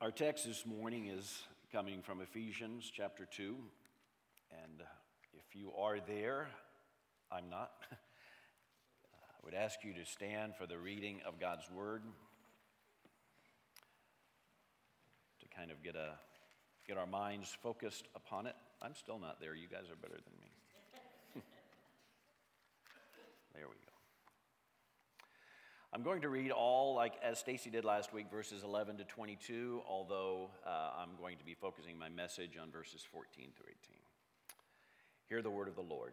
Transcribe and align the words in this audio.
Our 0.00 0.12
text 0.12 0.46
this 0.46 0.64
morning 0.64 1.08
is 1.08 1.42
coming 1.72 2.02
from 2.02 2.20
Ephesians 2.20 2.88
chapter 2.94 3.26
2. 3.34 3.56
And 4.52 4.80
if 5.36 5.56
you 5.56 5.72
are 5.76 5.98
there, 5.98 6.46
I'm 7.32 7.50
not. 7.50 7.72
I 7.90 7.96
would 9.44 9.54
ask 9.54 9.82
you 9.82 9.92
to 9.94 10.04
stand 10.04 10.54
for 10.54 10.68
the 10.68 10.78
reading 10.78 11.18
of 11.26 11.40
God's 11.40 11.68
word 11.68 12.02
to 15.40 15.48
kind 15.48 15.72
of 15.72 15.82
get, 15.82 15.96
a, 15.96 16.10
get 16.86 16.96
our 16.96 17.04
minds 17.04 17.56
focused 17.60 18.06
upon 18.14 18.46
it. 18.46 18.54
I'm 18.80 18.94
still 18.94 19.18
not 19.18 19.40
there. 19.40 19.56
You 19.56 19.66
guys 19.66 19.90
are 19.90 19.96
better 19.96 20.14
than 20.14 20.32
me. 20.40 21.42
there 23.52 23.66
we 23.66 23.74
go. 23.74 23.88
I'm 25.98 26.04
going 26.04 26.20
to 26.20 26.28
read 26.28 26.52
all, 26.52 26.94
like 26.94 27.14
as 27.24 27.40
Stacy 27.40 27.70
did 27.70 27.84
last 27.84 28.12
week, 28.12 28.30
verses 28.30 28.62
11 28.62 28.98
to 28.98 29.04
22, 29.04 29.82
although 29.84 30.48
uh, 30.64 30.92
I'm 30.96 31.08
going 31.20 31.38
to 31.38 31.44
be 31.44 31.54
focusing 31.54 31.98
my 31.98 32.08
message 32.08 32.56
on 32.56 32.70
verses 32.70 33.04
14 33.10 33.48
through 33.56 33.66
18. 33.66 33.96
Hear 35.28 35.42
the 35.42 35.50
word 35.50 35.66
of 35.66 35.74
the 35.74 35.82
Lord. 35.82 36.12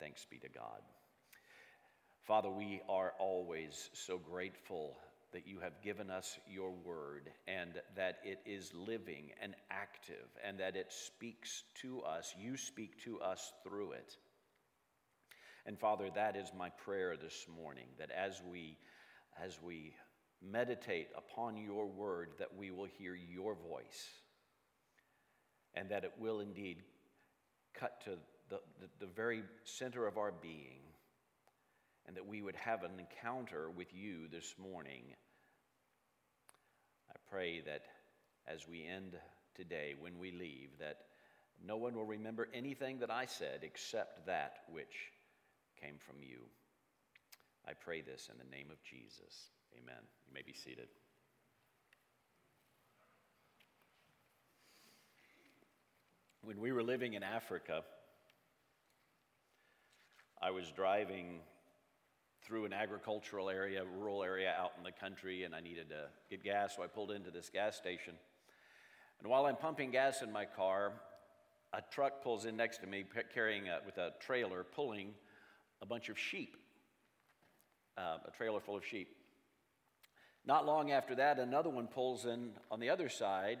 Thanks 0.00 0.24
be 0.30 0.38
to 0.38 0.48
God. 0.48 0.80
Father, 2.22 2.50
we 2.50 2.80
are 2.88 3.14
always 3.18 3.90
so 3.94 4.18
grateful 4.18 4.96
that 5.32 5.46
you 5.46 5.58
have 5.60 5.82
given 5.82 6.10
us 6.10 6.38
your 6.46 6.70
word 6.70 7.30
and 7.46 7.80
that 7.96 8.18
it 8.24 8.38
is 8.46 8.72
living 8.74 9.30
and 9.42 9.54
active 9.70 10.28
and 10.46 10.60
that 10.60 10.76
it 10.76 10.92
speaks 10.92 11.64
to 11.82 12.00
us. 12.02 12.34
You 12.38 12.56
speak 12.56 13.02
to 13.04 13.20
us 13.20 13.52
through 13.64 13.92
it. 13.92 14.16
And 15.66 15.78
Father, 15.78 16.08
that 16.14 16.36
is 16.36 16.50
my 16.56 16.70
prayer 16.70 17.16
this 17.16 17.46
morning 17.62 17.86
that 17.98 18.10
as 18.10 18.40
we 18.50 18.78
as 19.42 19.58
we 19.62 19.94
meditate 20.42 21.08
upon 21.16 21.56
your 21.56 21.86
word 21.86 22.30
that 22.38 22.56
we 22.56 22.70
will 22.70 22.86
hear 22.98 23.14
your 23.14 23.54
voice 23.54 24.08
and 25.74 25.90
that 25.90 26.04
it 26.04 26.12
will 26.18 26.40
indeed 26.40 26.82
cut 27.74 28.00
to 28.04 28.10
the, 28.48 28.60
the, 28.80 29.06
the 29.06 29.12
very 29.12 29.42
center 29.64 30.06
of 30.06 30.18
our 30.18 30.32
being, 30.32 30.80
and 32.06 32.16
that 32.16 32.26
we 32.26 32.42
would 32.42 32.56
have 32.56 32.82
an 32.82 32.92
encounter 32.98 33.70
with 33.70 33.88
you 33.92 34.28
this 34.30 34.54
morning. 34.58 35.02
I 37.10 37.16
pray 37.30 37.60
that 37.66 37.82
as 38.46 38.66
we 38.66 38.86
end 38.86 39.16
today, 39.54 39.94
when 39.98 40.18
we 40.18 40.30
leave, 40.30 40.70
that 40.80 40.98
no 41.64 41.76
one 41.76 41.94
will 41.94 42.06
remember 42.06 42.48
anything 42.54 43.00
that 43.00 43.10
I 43.10 43.26
said 43.26 43.60
except 43.62 44.26
that 44.26 44.58
which 44.72 45.12
came 45.80 45.96
from 45.98 46.22
you. 46.22 46.38
I 47.66 47.72
pray 47.74 48.00
this 48.00 48.30
in 48.32 48.38
the 48.38 48.56
name 48.56 48.68
of 48.70 48.82
Jesus. 48.82 49.50
Amen. 49.76 50.02
You 50.26 50.32
may 50.32 50.42
be 50.42 50.54
seated. 50.54 50.88
When 56.42 56.60
we 56.60 56.72
were 56.72 56.82
living 56.82 57.12
in 57.12 57.22
Africa, 57.22 57.82
I 60.40 60.50
was 60.50 60.70
driving 60.70 61.40
through 62.42 62.64
an 62.64 62.72
agricultural 62.72 63.50
area, 63.50 63.82
rural 63.98 64.22
area 64.22 64.54
out 64.58 64.72
in 64.78 64.84
the 64.84 64.92
country, 64.92 65.42
and 65.42 65.54
I 65.54 65.60
needed 65.60 65.88
to 65.88 66.06
get 66.30 66.44
gas, 66.44 66.76
so 66.76 66.82
I 66.82 66.86
pulled 66.86 67.10
into 67.10 67.30
this 67.30 67.50
gas 67.50 67.76
station. 67.76 68.14
And 69.20 69.28
while 69.28 69.46
I'm 69.46 69.56
pumping 69.56 69.90
gas 69.90 70.22
in 70.22 70.30
my 70.30 70.44
car, 70.44 70.92
a 71.72 71.82
truck 71.90 72.22
pulls 72.22 72.44
in 72.44 72.56
next 72.56 72.78
to 72.78 72.86
me 72.86 73.04
carrying 73.34 73.68
a, 73.68 73.80
with 73.84 73.98
a 73.98 74.12
trailer 74.20 74.64
pulling 74.64 75.10
a 75.82 75.86
bunch 75.86 76.08
of 76.08 76.18
sheep, 76.18 76.56
uh, 77.96 78.18
a 78.26 78.30
trailer 78.30 78.60
full 78.60 78.76
of 78.76 78.84
sheep. 78.84 79.16
Not 80.46 80.64
long 80.64 80.92
after 80.92 81.16
that, 81.16 81.38
another 81.38 81.68
one 81.68 81.88
pulls 81.88 82.24
in 82.26 82.52
on 82.70 82.78
the 82.78 82.90
other 82.90 83.08
side 83.08 83.58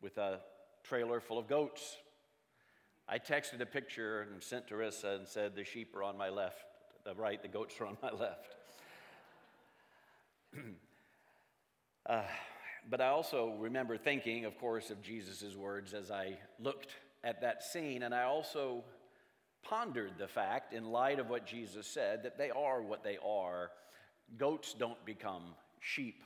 with 0.00 0.16
a 0.18 0.40
trailer 0.84 1.20
full 1.20 1.38
of 1.38 1.48
goats. 1.48 1.96
I 3.08 3.18
texted 3.18 3.60
a 3.60 3.66
picture 3.66 4.22
and 4.22 4.42
sent 4.42 4.66
to 4.68 4.74
Rissa 4.74 5.16
and 5.16 5.28
said, 5.28 5.54
The 5.54 5.64
sheep 5.64 5.94
are 5.94 6.02
on 6.02 6.18
my 6.18 6.28
left, 6.28 6.64
the 7.04 7.14
right, 7.14 7.40
the 7.40 7.48
goats 7.48 7.74
are 7.80 7.86
on 7.86 7.96
my 8.02 8.10
left. 8.10 8.56
uh, 12.06 12.22
but 12.90 13.00
I 13.00 13.08
also 13.08 13.54
remember 13.60 13.96
thinking, 13.96 14.44
of 14.44 14.58
course, 14.58 14.90
of 14.90 15.02
Jesus' 15.02 15.54
words 15.54 15.94
as 15.94 16.10
I 16.10 16.38
looked 16.58 16.90
at 17.22 17.40
that 17.42 17.62
scene, 17.62 18.02
and 18.02 18.12
I 18.12 18.24
also 18.24 18.82
pondered 19.62 20.12
the 20.18 20.28
fact, 20.28 20.72
in 20.72 20.90
light 20.90 21.20
of 21.20 21.28
what 21.28 21.46
Jesus 21.46 21.86
said, 21.86 22.24
that 22.24 22.38
they 22.38 22.50
are 22.50 22.82
what 22.82 23.04
they 23.04 23.18
are. 23.24 23.70
Goats 24.36 24.74
don't 24.76 25.04
become 25.04 25.54
sheep. 25.80 26.22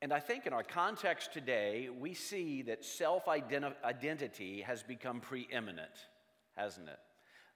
And 0.00 0.12
I 0.12 0.20
think 0.20 0.46
in 0.46 0.52
our 0.52 0.62
context 0.62 1.32
today, 1.32 1.88
we 1.88 2.14
see 2.14 2.62
that 2.62 2.84
self 2.84 3.26
identity 3.26 4.60
has 4.60 4.82
become 4.82 5.20
preeminent, 5.20 5.90
hasn't 6.56 6.88
it? 6.88 6.98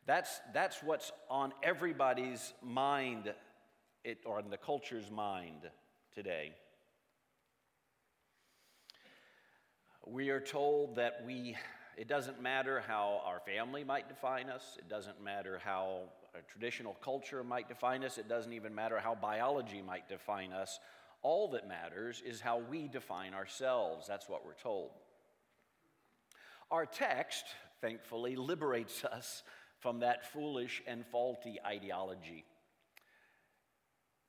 That's, 0.07 0.41
that's 0.53 0.83
what's 0.83 1.13
on 1.31 1.53
everybody's 1.63 2.53
mind, 2.61 3.33
it, 4.05 4.19
or 4.27 4.41
in 4.41 4.51
the 4.51 4.57
culture's 4.57 5.09
mind 5.09 5.71
today. 6.13 6.53
We 10.05 10.31
are 10.31 10.41
told 10.41 10.97
that 10.97 11.23
we, 11.25 11.57
it 11.97 12.09
doesn't 12.09 12.43
matter 12.43 12.83
how 12.85 13.23
our 13.25 13.39
family 13.39 13.85
might 13.85 14.09
define 14.09 14.51
us, 14.51 14.77
it 14.79 14.89
doesn't 14.89 15.23
matter 15.23 15.61
how 15.65 16.01
a 16.35 16.43
traditional 16.51 16.95
culture 16.95 17.45
might 17.45 17.69
define 17.69 18.03
us, 18.03 18.19
it 18.19 18.29
doesn't 18.29 18.53
even 18.53 18.75
matter 18.75 18.99
how 18.99 19.15
biology 19.15 19.81
might 19.81 20.09
define 20.09 20.53
us. 20.53 20.81
All 21.23 21.49
that 21.53 21.69
matters 21.69 22.23
is 22.25 22.41
how 22.41 22.59
we 22.59 22.89
define 22.89 23.35
ourselves. 23.35 24.07
That's 24.07 24.29
what 24.29 24.45
we're 24.45 24.55
told. 24.55 24.91
Our 26.71 26.87
text, 26.87 27.45
thankfully, 27.81 28.35
liberates 28.35 29.05
us 29.05 29.43
from 29.79 30.01
that 30.01 30.33
foolish 30.33 30.83
and 30.87 31.05
faulty 31.07 31.59
ideology 31.65 32.45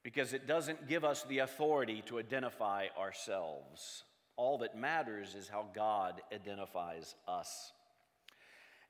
because 0.04 0.34
it 0.34 0.46
doesn't 0.46 0.88
give 0.88 1.06
us 1.06 1.24
the 1.24 1.40
authority 1.40 2.04
to 2.08 2.20
identify 2.20 2.88
ourselves. 2.98 4.04
All 4.36 4.58
that 4.60 4.78
matters 4.78 5.36
is 5.36 5.48
how 5.48 5.68
God 5.74 6.22
identifies 6.34 7.16
us. 7.28 7.72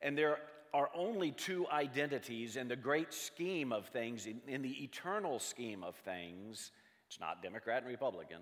And 0.01 0.17
there 0.17 0.39
are 0.73 0.89
only 0.95 1.31
two 1.31 1.67
identities 1.71 2.55
in 2.55 2.67
the 2.67 2.75
great 2.75 3.13
scheme 3.13 3.71
of 3.71 3.85
things, 3.87 4.25
in, 4.25 4.41
in 4.47 4.63
the 4.63 4.83
eternal 4.83 5.37
scheme 5.37 5.83
of 5.83 5.95
things 5.97 6.71
it's 7.13 7.19
not 7.19 7.43
Democrat 7.43 7.83
and 7.83 7.91
Republican. 7.91 8.39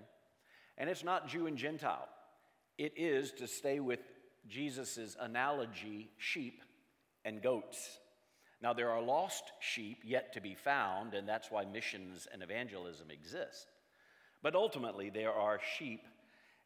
And 0.78 0.88
it's 0.88 1.04
not 1.04 1.28
Jew 1.28 1.46
and 1.46 1.58
Gentile, 1.58 2.08
it 2.78 2.94
is, 2.96 3.30
to 3.32 3.46
stay 3.46 3.80
with 3.80 4.00
Jesus' 4.48 5.14
analogy, 5.20 6.08
sheep 6.16 6.62
and 7.22 7.42
goats. 7.42 7.98
Now, 8.62 8.72
there 8.72 8.88
are 8.88 9.02
lost 9.02 9.44
sheep 9.60 9.98
yet 10.02 10.32
to 10.32 10.40
be 10.40 10.54
found, 10.54 11.12
and 11.12 11.28
that's 11.28 11.50
why 11.50 11.66
missions 11.66 12.26
and 12.32 12.42
evangelism 12.42 13.10
exist. 13.10 13.66
But 14.42 14.54
ultimately, 14.54 15.10
there 15.10 15.34
are 15.34 15.60
sheep 15.76 16.06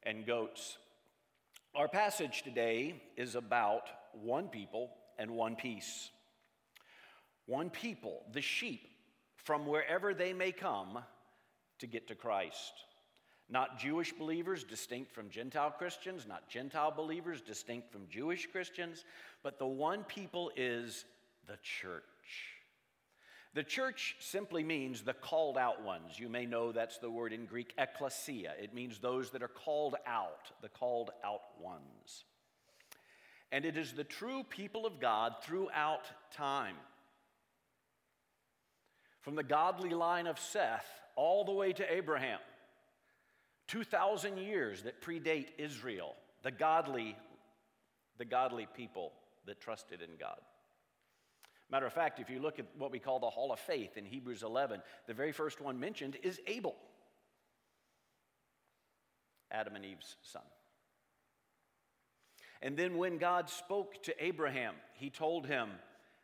and 0.04 0.24
goats. 0.24 0.78
Our 1.74 1.88
passage 1.88 2.44
today 2.44 3.02
is 3.16 3.34
about 3.34 3.88
one 4.12 4.46
people 4.46 4.90
and 5.18 5.32
one 5.32 5.56
peace. 5.56 6.10
One 7.46 7.68
people, 7.68 8.22
the 8.32 8.42
sheep, 8.42 8.86
from 9.34 9.66
wherever 9.66 10.14
they 10.14 10.32
may 10.32 10.52
come 10.52 10.98
to 11.78 11.86
get 11.86 12.08
to 12.08 12.14
Christ. 12.14 12.72
Not 13.48 13.78
Jewish 13.78 14.12
believers 14.12 14.64
distinct 14.64 15.12
from 15.12 15.30
Gentile 15.30 15.70
Christians, 15.70 16.26
not 16.26 16.48
Gentile 16.48 16.90
believers 16.90 17.40
distinct 17.40 17.92
from 17.92 18.08
Jewish 18.08 18.46
Christians, 18.50 19.04
but 19.42 19.58
the 19.58 19.66
one 19.66 20.02
people 20.04 20.50
is 20.56 21.04
the 21.46 21.56
church. 21.62 22.02
The 23.54 23.62
church 23.62 24.16
simply 24.18 24.64
means 24.64 25.02
the 25.02 25.14
called 25.14 25.56
out 25.56 25.82
ones. 25.82 26.18
You 26.18 26.28
may 26.28 26.44
know 26.44 26.72
that's 26.72 26.98
the 26.98 27.10
word 27.10 27.32
in 27.32 27.46
Greek, 27.46 27.72
ecclesia. 27.78 28.52
It 28.60 28.74
means 28.74 28.98
those 28.98 29.30
that 29.30 29.42
are 29.42 29.48
called 29.48 29.94
out, 30.06 30.50
the 30.60 30.68
called 30.68 31.10
out 31.24 31.40
ones. 31.58 32.24
And 33.52 33.64
it 33.64 33.76
is 33.76 33.92
the 33.92 34.04
true 34.04 34.42
people 34.42 34.84
of 34.84 35.00
God 35.00 35.36
throughout 35.42 36.04
time. 36.32 36.74
From 39.22 39.36
the 39.36 39.42
godly 39.42 39.90
line 39.90 40.26
of 40.26 40.38
Seth 40.38 40.86
all 41.16 41.44
the 41.44 41.52
way 41.52 41.72
to 41.72 41.92
Abraham, 41.92 42.38
2,000 43.68 44.38
years 44.38 44.82
that 44.82 45.02
predate 45.02 45.48
Israel, 45.58 46.14
the 46.42 46.50
godly, 46.50 47.16
the 48.18 48.24
godly 48.24 48.68
people 48.76 49.12
that 49.46 49.60
trusted 49.60 50.00
in 50.02 50.10
God. 50.20 50.38
Matter 51.68 51.86
of 51.86 51.92
fact, 51.92 52.20
if 52.20 52.30
you 52.30 52.38
look 52.38 52.60
at 52.60 52.66
what 52.78 52.92
we 52.92 53.00
call 53.00 53.18
the 53.18 53.30
Hall 53.30 53.52
of 53.52 53.58
Faith 53.58 53.96
in 53.96 54.04
Hebrews 54.04 54.44
11, 54.44 54.80
the 55.06 55.14
very 55.14 55.32
first 55.32 55.60
one 55.60 55.80
mentioned 55.80 56.16
is 56.22 56.40
Abel, 56.46 56.76
Adam 59.50 59.74
and 59.74 59.84
Eve's 59.84 60.16
son. 60.22 60.42
And 62.62 62.76
then 62.76 62.96
when 62.96 63.18
God 63.18 63.50
spoke 63.50 64.02
to 64.04 64.24
Abraham, 64.24 64.74
he 64.94 65.10
told 65.10 65.46
him 65.46 65.70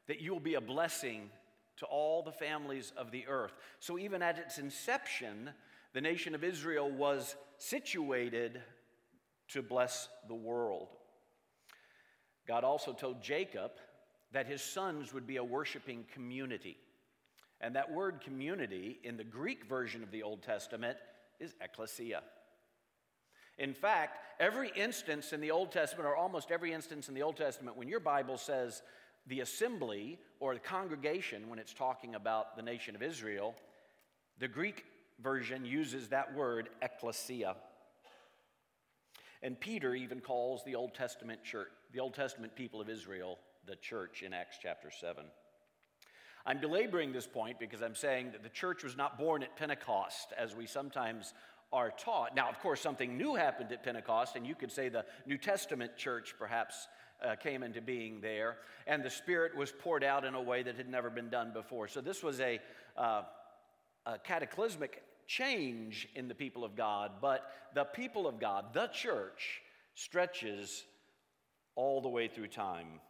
that 0.07 0.21
you 0.21 0.33
will 0.33 0.41
be 0.41 0.55
a 0.55 0.61
blessing 0.61 1.31
to 1.79 1.87
all 1.87 2.23
the 2.23 2.33
families 2.33 2.93
of 2.97 3.11
the 3.11 3.27
earth. 3.27 3.53
So 3.81 3.99
even 3.99 4.23
at 4.23 4.39
its 4.39 4.59
inception, 4.59 5.51
the 5.93 6.01
nation 6.01 6.35
of 6.35 6.45
Israel 6.45 6.91
was 6.91 7.37
situated 7.59 8.61
to 9.49 9.63
bless 9.63 10.09
the 10.29 10.35
world. 10.35 10.89
God 12.47 12.65
also 12.65 12.93
told 12.93 13.23
Jacob 13.23 13.73
that 14.33 14.47
his 14.47 14.63
sons 14.63 15.13
would 15.13 15.27
be 15.27 15.37
a 15.37 15.45
worshiping 15.45 16.05
community. 16.13 16.77
And 17.61 17.77
that 17.77 17.93
word 17.93 18.21
community 18.23 18.99
in 19.05 19.17
the 19.17 19.25
Greek 19.25 19.67
version 19.69 20.03
of 20.03 20.11
the 20.11 20.23
Old 20.23 20.43
Testament 20.43 20.97
is 21.39 21.55
ecclesia. 21.61 22.23
In 23.59 23.75
fact, 23.75 24.19
every 24.41 24.73
instance 24.75 25.33
in 25.33 25.41
the 25.41 25.51
Old 25.51 25.71
Testament, 25.71 26.09
or 26.09 26.17
almost 26.17 26.51
every 26.51 26.73
instance 26.73 27.09
in 27.09 27.15
the 27.15 27.23
Old 27.23 27.37
Testament, 27.37 27.77
when 27.77 27.89
your 27.89 28.01
Bible 28.01 28.39
says 28.39 28.83
the 29.27 29.41
assembly 29.41 30.19
or 30.41 30.55
the 30.55 30.61
congregation, 30.61 31.49
when 31.49 31.59
it's 31.59 31.75
talking 31.75 32.15
about 32.15 32.57
the 32.57 32.63
nation 32.63 32.95
of 32.95 33.03
Israel, 33.03 33.55
the 34.39 34.49
Greek 34.49 34.85
version 35.23 35.65
uses 35.65 36.09
that 36.09 36.35
word 36.35 36.69
ecclesia. 36.83 37.55
And 39.43 39.59
Peter 39.59 39.95
even 39.95 40.21
calls 40.21 40.65
the 40.65 40.75
Old 40.75 40.95
Testament 40.95 41.43
church, 41.45 41.69
the 41.93 42.01
Old 42.01 42.15
Testament 42.15 42.55
people 42.55 42.81
of 42.81 42.89
Israel, 42.89 43.39
the 43.67 43.77
church 43.77 44.23
in 44.23 44.33
Acts 44.33 44.57
chapter 44.61 44.91
7. 44.91 45.25
I'm 46.45 46.61
belaboring 46.61 47.13
this 47.13 47.27
point 47.27 47.61
because 47.61 47.83
I'm 47.83 47.95
saying 47.95 48.33
that 48.33 48.43
the 48.43 48.49
church 48.49 48.83
was 48.83 48.97
not 48.97 49.19
born 49.19 49.43
at 49.45 49.57
Pentecost, 49.57 50.33
as 50.37 50.57
we 50.57 50.67
sometimes 50.67 51.35
are 51.73 51.91
taught. 51.91 52.35
Now, 52.35 52.49
of 52.49 52.59
course, 52.59 52.81
something 52.81 53.17
new 53.17 53.35
happened 53.35 53.73
at 53.73 53.85
Pentecost, 53.85 54.37
and 54.37 54.47
you 54.47 54.55
could 54.55 54.73
say 54.73 54.89
the 54.89 55.05
New 55.25 55.39
Testament 55.39 55.97
church 55.97 56.35
perhaps 56.39 56.89
uh, 57.25 57.37
came 57.37 57.63
into 57.63 57.81
being 57.81 58.21
there, 58.21 58.57
and 58.87 59.03
the 59.03 59.11
Spirit 59.11 59.57
was 59.57 59.73
poured 59.73 60.05
out 60.05 60.25
in 60.25 60.35
a 60.35 60.43
way 60.43 60.63
that 60.63 60.77
had 60.77 60.89
never 60.89 61.11
been 61.11 61.29
done 61.29 61.53
before. 61.53 61.89
So, 61.89 62.01
this 62.01 62.23
was 62.23 62.41
a, 62.41 62.61
uh, 62.97 63.23
a 64.07 64.19
cataclysmic 64.19 65.03
change 65.27 66.09
in 66.15 66.29
the 66.29 66.35
people 66.35 66.65
of 66.65 66.77
God, 66.77 67.13
but 67.21 67.51
the 67.75 67.85
people 67.85 68.27
of 68.27 68.41
God, 68.41 68.75
the 68.75 68.89
church, 68.89 69.63
stretches 69.95 70.85
all 71.75 72.01
the 72.01 72.09
way 72.09 72.29
through 72.29 72.49
time. 72.49 73.01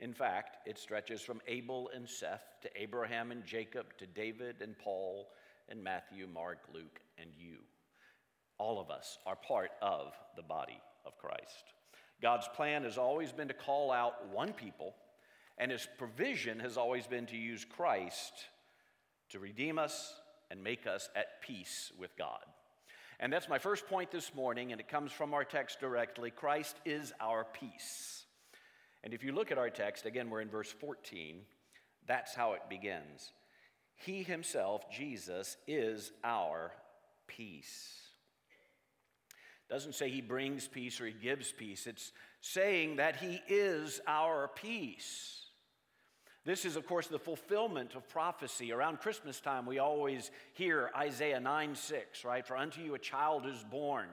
In 0.00 0.12
fact, 0.12 0.58
it 0.66 0.78
stretches 0.78 1.22
from 1.22 1.40
Abel 1.48 1.90
and 1.94 2.08
Seth 2.08 2.44
to 2.62 2.70
Abraham 2.80 3.32
and 3.32 3.44
Jacob 3.44 3.86
to 3.98 4.06
David 4.06 4.56
and 4.60 4.78
Paul 4.78 5.28
and 5.68 5.82
Matthew, 5.82 6.26
Mark, 6.26 6.58
Luke, 6.72 7.00
and 7.18 7.30
you. 7.36 7.58
All 8.58 8.80
of 8.80 8.90
us 8.90 9.18
are 9.26 9.36
part 9.36 9.70
of 9.82 10.12
the 10.36 10.42
body 10.42 10.80
of 11.04 11.18
Christ. 11.18 11.77
God's 12.20 12.48
plan 12.48 12.84
has 12.84 12.98
always 12.98 13.32
been 13.32 13.48
to 13.48 13.54
call 13.54 13.92
out 13.92 14.28
one 14.28 14.52
people, 14.52 14.94
and 15.56 15.70
his 15.70 15.86
provision 15.98 16.60
has 16.60 16.76
always 16.76 17.06
been 17.06 17.26
to 17.26 17.36
use 17.36 17.64
Christ 17.64 18.32
to 19.30 19.38
redeem 19.38 19.78
us 19.78 20.14
and 20.50 20.62
make 20.62 20.86
us 20.86 21.08
at 21.14 21.42
peace 21.42 21.92
with 21.98 22.16
God. 22.16 22.44
And 23.20 23.32
that's 23.32 23.48
my 23.48 23.58
first 23.58 23.86
point 23.86 24.10
this 24.10 24.34
morning, 24.34 24.72
and 24.72 24.80
it 24.80 24.88
comes 24.88 25.12
from 25.12 25.34
our 25.34 25.44
text 25.44 25.80
directly 25.80 26.30
Christ 26.30 26.76
is 26.84 27.12
our 27.20 27.44
peace. 27.44 28.24
And 29.04 29.12
if 29.12 29.22
you 29.22 29.32
look 29.32 29.52
at 29.52 29.58
our 29.58 29.70
text, 29.70 30.06
again, 30.06 30.30
we're 30.30 30.40
in 30.40 30.48
verse 30.48 30.72
14, 30.72 31.40
that's 32.06 32.34
how 32.34 32.52
it 32.52 32.62
begins. 32.68 33.32
He 33.96 34.22
himself, 34.22 34.90
Jesus, 34.90 35.56
is 35.66 36.12
our 36.24 36.72
peace. 37.26 38.07
Doesn't 39.68 39.94
say 39.94 40.08
he 40.08 40.22
brings 40.22 40.66
peace 40.66 41.00
or 41.00 41.06
he 41.06 41.12
gives 41.12 41.52
peace. 41.52 41.86
It's 41.86 42.12
saying 42.40 42.96
that 42.96 43.16
he 43.16 43.42
is 43.48 44.00
our 44.06 44.48
peace. 44.48 45.38
This 46.44 46.64
is, 46.64 46.76
of 46.76 46.86
course, 46.86 47.08
the 47.08 47.18
fulfillment 47.18 47.94
of 47.94 48.08
prophecy. 48.08 48.72
Around 48.72 49.00
Christmas 49.00 49.38
time, 49.38 49.66
we 49.66 49.78
always 49.78 50.30
hear 50.54 50.90
Isaiah 50.96 51.40
9 51.40 51.74
6, 51.74 52.24
right? 52.24 52.46
For 52.46 52.56
unto 52.56 52.80
you 52.80 52.94
a 52.94 52.98
child 52.98 53.44
is 53.44 53.62
born. 53.70 54.06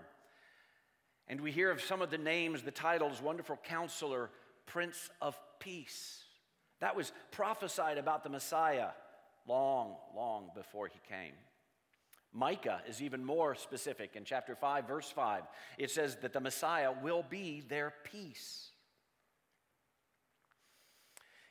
And 1.30 1.40
we 1.40 1.52
hear 1.52 1.72
of 1.72 1.82
some 1.82 2.02
of 2.02 2.12
the 2.12 2.18
names, 2.18 2.62
the 2.62 2.72
titles 2.72 3.22
Wonderful 3.22 3.58
Counselor, 3.64 4.30
Prince 4.66 5.10
of 5.22 5.38
Peace. 5.60 6.24
That 6.82 6.98
was 6.98 7.14
prophesied 7.32 7.98
about 7.98 8.24
the 8.24 8.30
Messiah 8.30 8.90
long, 9.48 9.96
long 10.14 10.52
before 10.54 10.88
he 10.88 11.00
came. 11.08 11.34
Micah 12.36 12.82
is 12.86 13.02
even 13.02 13.24
more 13.24 13.56
specific 13.56 14.18
in 14.18 14.26
chapter 14.26 14.56
5, 14.56 14.86
verse 14.86 15.10
5. 15.10 15.44
It 15.78 15.90
says 15.90 16.18
that 16.22 16.34
the 16.34 16.42
Messiah 16.42 16.92
will 17.02 17.24
be 17.28 17.64
their 17.70 17.94
peace. 18.12 18.72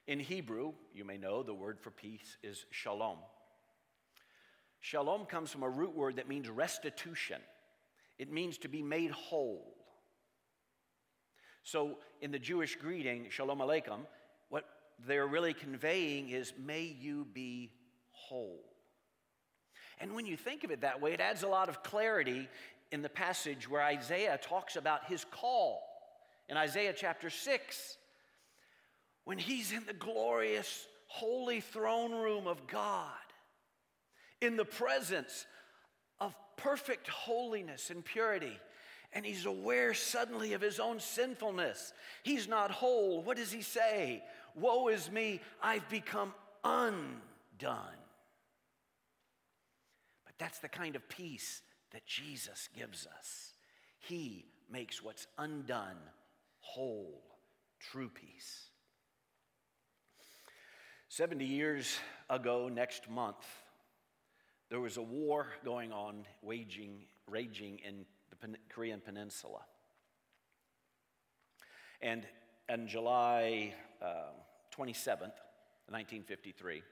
In 0.07 0.21
Hebrew, 0.21 0.75
you 0.93 1.07
may 1.07 1.17
know 1.17 1.43
the 1.43 1.55
word 1.55 1.81
for 1.81 1.91
peace 1.91 2.37
is 2.43 2.67
shalom. 2.71 3.17
Shalom 4.81 5.25
comes 5.25 5.51
from 5.51 5.63
a 5.63 5.71
root 5.71 5.97
word 5.97 6.17
that 6.17 6.29
means 6.29 6.51
restitution, 6.51 7.41
it 8.19 8.31
means 8.31 8.59
to 8.59 8.69
be 8.69 8.83
made 8.83 9.11
whole. 9.11 9.75
So, 11.63 11.97
in 12.21 12.31
the 12.31 12.39
Jewish 12.39 12.77
greeting, 12.77 13.29
Shalom 13.31 13.61
Aleichem, 13.61 14.01
what 14.51 14.67
they're 15.07 15.27
really 15.27 15.55
conveying 15.55 16.29
is, 16.29 16.53
may 16.63 16.83
you 16.83 17.27
be 17.33 17.73
whole. 18.11 18.74
And 20.01 20.15
when 20.15 20.27
you 20.27 20.37
think 20.37 20.65
of 20.65 20.71
it 20.71 20.81
that 20.83 21.01
way, 21.01 21.13
it 21.13 21.21
adds 21.21 21.43
a 21.43 21.49
lot 21.49 21.69
of 21.69 21.83
clarity 21.83 22.49
in 22.91 23.03
the 23.03 23.09
passage 23.09 23.69
where 23.69 23.83
Isaiah 23.83 24.39
talks 24.41 24.77
about 24.77 25.05
his 25.07 25.25
call. 25.25 25.83
In 26.49 26.57
Isaiah 26.57 26.95
chapter 26.97 27.31
6, 27.31 27.97
when 29.25 29.39
he's 29.39 29.73
in 29.73 29.85
the 29.87 29.95
glorious, 29.95 30.87
holy 31.07 31.61
throne 31.61 32.13
room 32.13 32.47
of 32.47 32.67
God, 32.67 33.09
in 34.41 34.57
the 34.57 34.65
presence 34.65 35.47
of 36.21 36.35
perfect 36.57 37.09
holiness 37.09 37.91
and 37.91 38.05
purity, 38.05 38.59
and 39.13 39.25
he's 39.25 39.47
aware 39.47 39.95
suddenly 39.95 40.53
of 40.53 40.61
his 40.61 40.81
own 40.81 41.01
sinfulness. 41.01 41.93
He's 42.23 42.49
not 42.49 42.71
whole. 42.71 43.23
What 43.23 43.37
does 43.37 43.53
he 43.53 43.63
say? 43.63 44.23
Woe 44.55 44.89
is 44.89 45.11
me, 45.11 45.41
I've 45.63 45.89
become 45.89 46.35
undone. 46.63 48.04
That's 50.39 50.59
the 50.59 50.69
kind 50.69 50.97
of 50.97 51.09
peace 51.09 51.63
that 51.93 52.07
Jesus 52.07 52.69
gives 52.77 53.07
us. 53.07 53.53
He 53.99 54.47
makes 54.71 55.03
what's 55.03 55.27
undone 55.39 55.97
whole, 56.61 57.23
true 57.79 58.09
peace. 58.09 58.71
70 61.09 61.45
years 61.45 61.97
ago, 62.29 62.69
next 62.69 63.09
month, 63.09 63.47
there 64.71 64.81
was 64.81 64.97
a 64.97 65.03
war 65.03 65.47
going 65.65 65.93
on, 65.93 66.25
waging, 66.43 67.05
raging 67.31 67.79
in 67.87 68.05
the 68.31 68.59
Korean 68.69 69.01
Peninsula. 69.01 69.61
And 72.01 72.27
on 72.69 72.89
July 72.89 73.75
uh, 74.03 74.33
27th, 74.77 75.39
1953, 75.89 76.83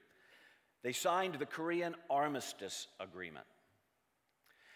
they 0.83 0.91
signed 0.91 1.35
the 1.35 1.45
Korean 1.45 1.95
Armistice 2.09 2.87
Agreement. 2.99 3.45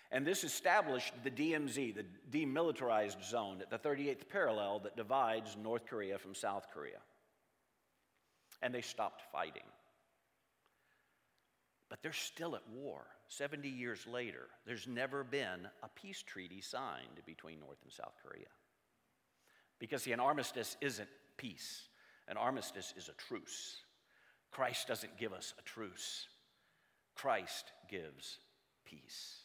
And 0.09 0.25
this 0.25 0.45
established 0.45 1.13
the 1.23 1.31
DMZ, 1.31 1.95
the 1.95 2.05
demilitarized 2.31 3.23
zone, 3.23 3.61
at 3.61 3.69
the 3.69 3.89
38th 3.89 4.29
parallel 4.29 4.79
that 4.79 4.95
divides 4.95 5.57
North 5.61 5.85
Korea 5.85 6.17
from 6.17 6.33
South 6.33 6.67
Korea. 6.73 6.99
And 8.61 8.73
they 8.73 8.81
stopped 8.81 9.21
fighting. 9.33 9.63
But 11.89 12.01
they're 12.01 12.13
still 12.13 12.55
at 12.55 12.67
war 12.73 13.05
70 13.27 13.67
years 13.67 14.07
later. 14.07 14.47
There's 14.65 14.87
never 14.87 15.25
been 15.25 15.67
a 15.83 15.89
peace 15.89 16.23
treaty 16.23 16.61
signed 16.61 17.21
between 17.25 17.59
North 17.59 17.77
and 17.83 17.91
South 17.91 18.15
Korea. 18.23 18.47
Because, 19.79 20.03
see, 20.03 20.13
an 20.13 20.19
armistice 20.19 20.77
isn't 20.81 21.09
peace, 21.35 21.89
an 22.27 22.37
armistice 22.37 22.93
is 22.97 23.09
a 23.09 23.13
truce. 23.13 23.81
Christ 24.51 24.87
doesn't 24.87 25.17
give 25.17 25.33
us 25.33 25.53
a 25.59 25.61
truce, 25.61 26.27
Christ 27.15 27.71
gives 27.89 28.39
peace. 28.85 29.43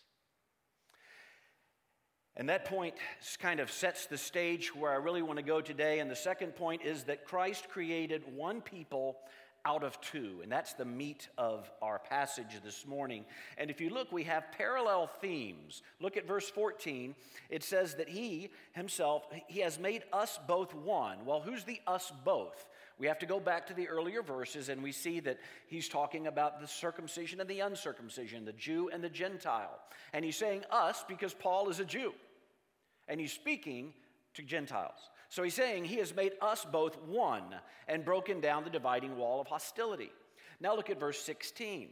And 2.35 2.49
that 2.49 2.65
point 2.65 2.95
kind 3.39 3.61
of 3.61 3.71
sets 3.71 4.07
the 4.07 4.17
stage 4.17 4.75
where 4.75 4.91
I 4.91 4.97
really 4.97 5.21
want 5.21 5.39
to 5.39 5.45
go 5.45 5.61
today. 5.61 5.99
And 5.99 6.11
the 6.11 6.17
second 6.17 6.57
point 6.57 6.83
is 6.83 7.05
that 7.05 7.27
Christ 7.27 7.69
created 7.69 8.23
one 8.35 8.63
people 8.63 9.19
out 9.65 9.85
of 9.85 10.01
two. 10.01 10.41
And 10.43 10.51
that's 10.51 10.73
the 10.73 10.85
meat 10.85 11.29
of 11.39 11.71
our 11.81 11.99
passage 11.99 12.61
this 12.65 12.87
morning. 12.87 13.25
And 13.59 13.71
if 13.71 13.81
you 13.81 13.91
look, 13.91 14.11
we 14.11 14.25
have 14.25 14.51
parallel 14.53 15.07
themes. 15.07 15.83
Look 16.01 16.17
at 16.17 16.27
verse 16.27 16.49
14. 16.49 17.15
It 17.51 17.63
says 17.63 17.95
that 17.97 18.09
He 18.09 18.51
Himself, 18.73 19.27
He 19.47 19.61
has 19.61 19.79
made 19.79 20.03
us 20.13 20.39
both 20.49 20.75
one. 20.75 21.25
Well, 21.25 21.41
who's 21.41 21.65
the 21.65 21.81
us 21.87 22.13
both? 22.25 22.67
We 22.99 23.07
have 23.07 23.19
to 23.21 23.27
go 23.27 23.41
back 23.41 23.67
to 23.67 23.75
the 23.75 23.89
earlier 23.89 24.23
verses 24.23 24.69
and 24.69 24.83
we 24.83 24.93
see 24.93 25.21
that 25.21 25.39
he's 25.67 25.89
talking 25.89 26.27
about 26.27 26.61
the 26.61 26.69
circumcision 26.69 27.41
and 27.41 27.49
the 27.49 27.61
uncircumcision, 27.61 28.45
the 28.45 28.53
Jew 28.53 28.91
and 28.93 29.03
the 29.03 29.09
Gentile. 29.09 29.79
And 30.13 30.25
he's 30.25 30.37
saying 30.37 30.65
us 30.71 31.05
because 31.09 31.35
Paul 31.35 31.69
is 31.69 31.81
a 31.81 31.85
Jew. 31.85 32.13
And 33.09 33.21
he's 33.21 33.33
speaking 33.33 33.93
to 34.35 34.43
Gentiles. 34.43 35.11
So 35.29 35.43
he's 35.43 35.55
saying 35.55 35.87
he 35.87 35.97
has 35.97 36.15
made 36.15 36.33
us 36.41 36.67
both 36.71 37.01
one 37.03 37.55
and 37.89 38.05
broken 38.05 38.41
down 38.41 38.65
the 38.65 38.71
dividing 38.71 39.17
wall 39.17 39.41
of 39.41 39.47
hostility. 39.47 40.13
Now 40.61 40.77
look 40.77 40.91
at 40.91 41.01
verse 41.01 41.19
16. 41.21 41.89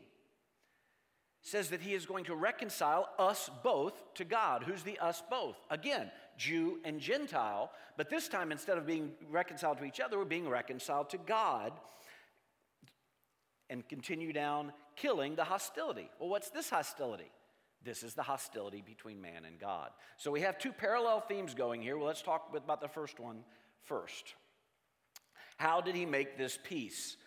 It 1.42 1.48
says 1.48 1.70
that 1.70 1.80
he 1.80 1.94
is 1.94 2.04
going 2.04 2.24
to 2.24 2.34
reconcile 2.34 3.08
us 3.18 3.50
both 3.62 3.94
to 4.14 4.24
God. 4.24 4.62
Who's 4.64 4.82
the 4.82 4.98
us 4.98 5.22
both? 5.30 5.56
Again, 5.70 6.10
Jew 6.40 6.80
and 6.84 6.98
Gentile, 6.98 7.70
but 7.98 8.08
this 8.08 8.26
time 8.26 8.50
instead 8.50 8.78
of 8.78 8.86
being 8.86 9.12
reconciled 9.30 9.76
to 9.78 9.84
each 9.84 10.00
other, 10.00 10.16
we're 10.16 10.24
being 10.24 10.48
reconciled 10.48 11.10
to 11.10 11.18
God 11.18 11.72
and 13.68 13.86
continue 13.86 14.32
down 14.32 14.72
killing 14.96 15.36
the 15.36 15.44
hostility. 15.44 16.08
Well, 16.18 16.30
what's 16.30 16.48
this 16.48 16.70
hostility? 16.70 17.30
This 17.84 18.02
is 18.02 18.14
the 18.14 18.22
hostility 18.22 18.82
between 18.84 19.20
man 19.20 19.44
and 19.46 19.58
God. 19.58 19.90
So 20.16 20.30
we 20.30 20.40
have 20.40 20.58
two 20.58 20.72
parallel 20.72 21.20
themes 21.20 21.54
going 21.54 21.82
here. 21.82 21.98
Well, 21.98 22.06
let's 22.06 22.22
talk 22.22 22.50
about 22.56 22.80
the 22.80 22.88
first 22.88 23.20
one 23.20 23.44
first. 23.84 24.34
How 25.58 25.82
did 25.82 25.94
he 25.94 26.06
make 26.06 26.38
this 26.38 26.58
peace? 26.64 27.18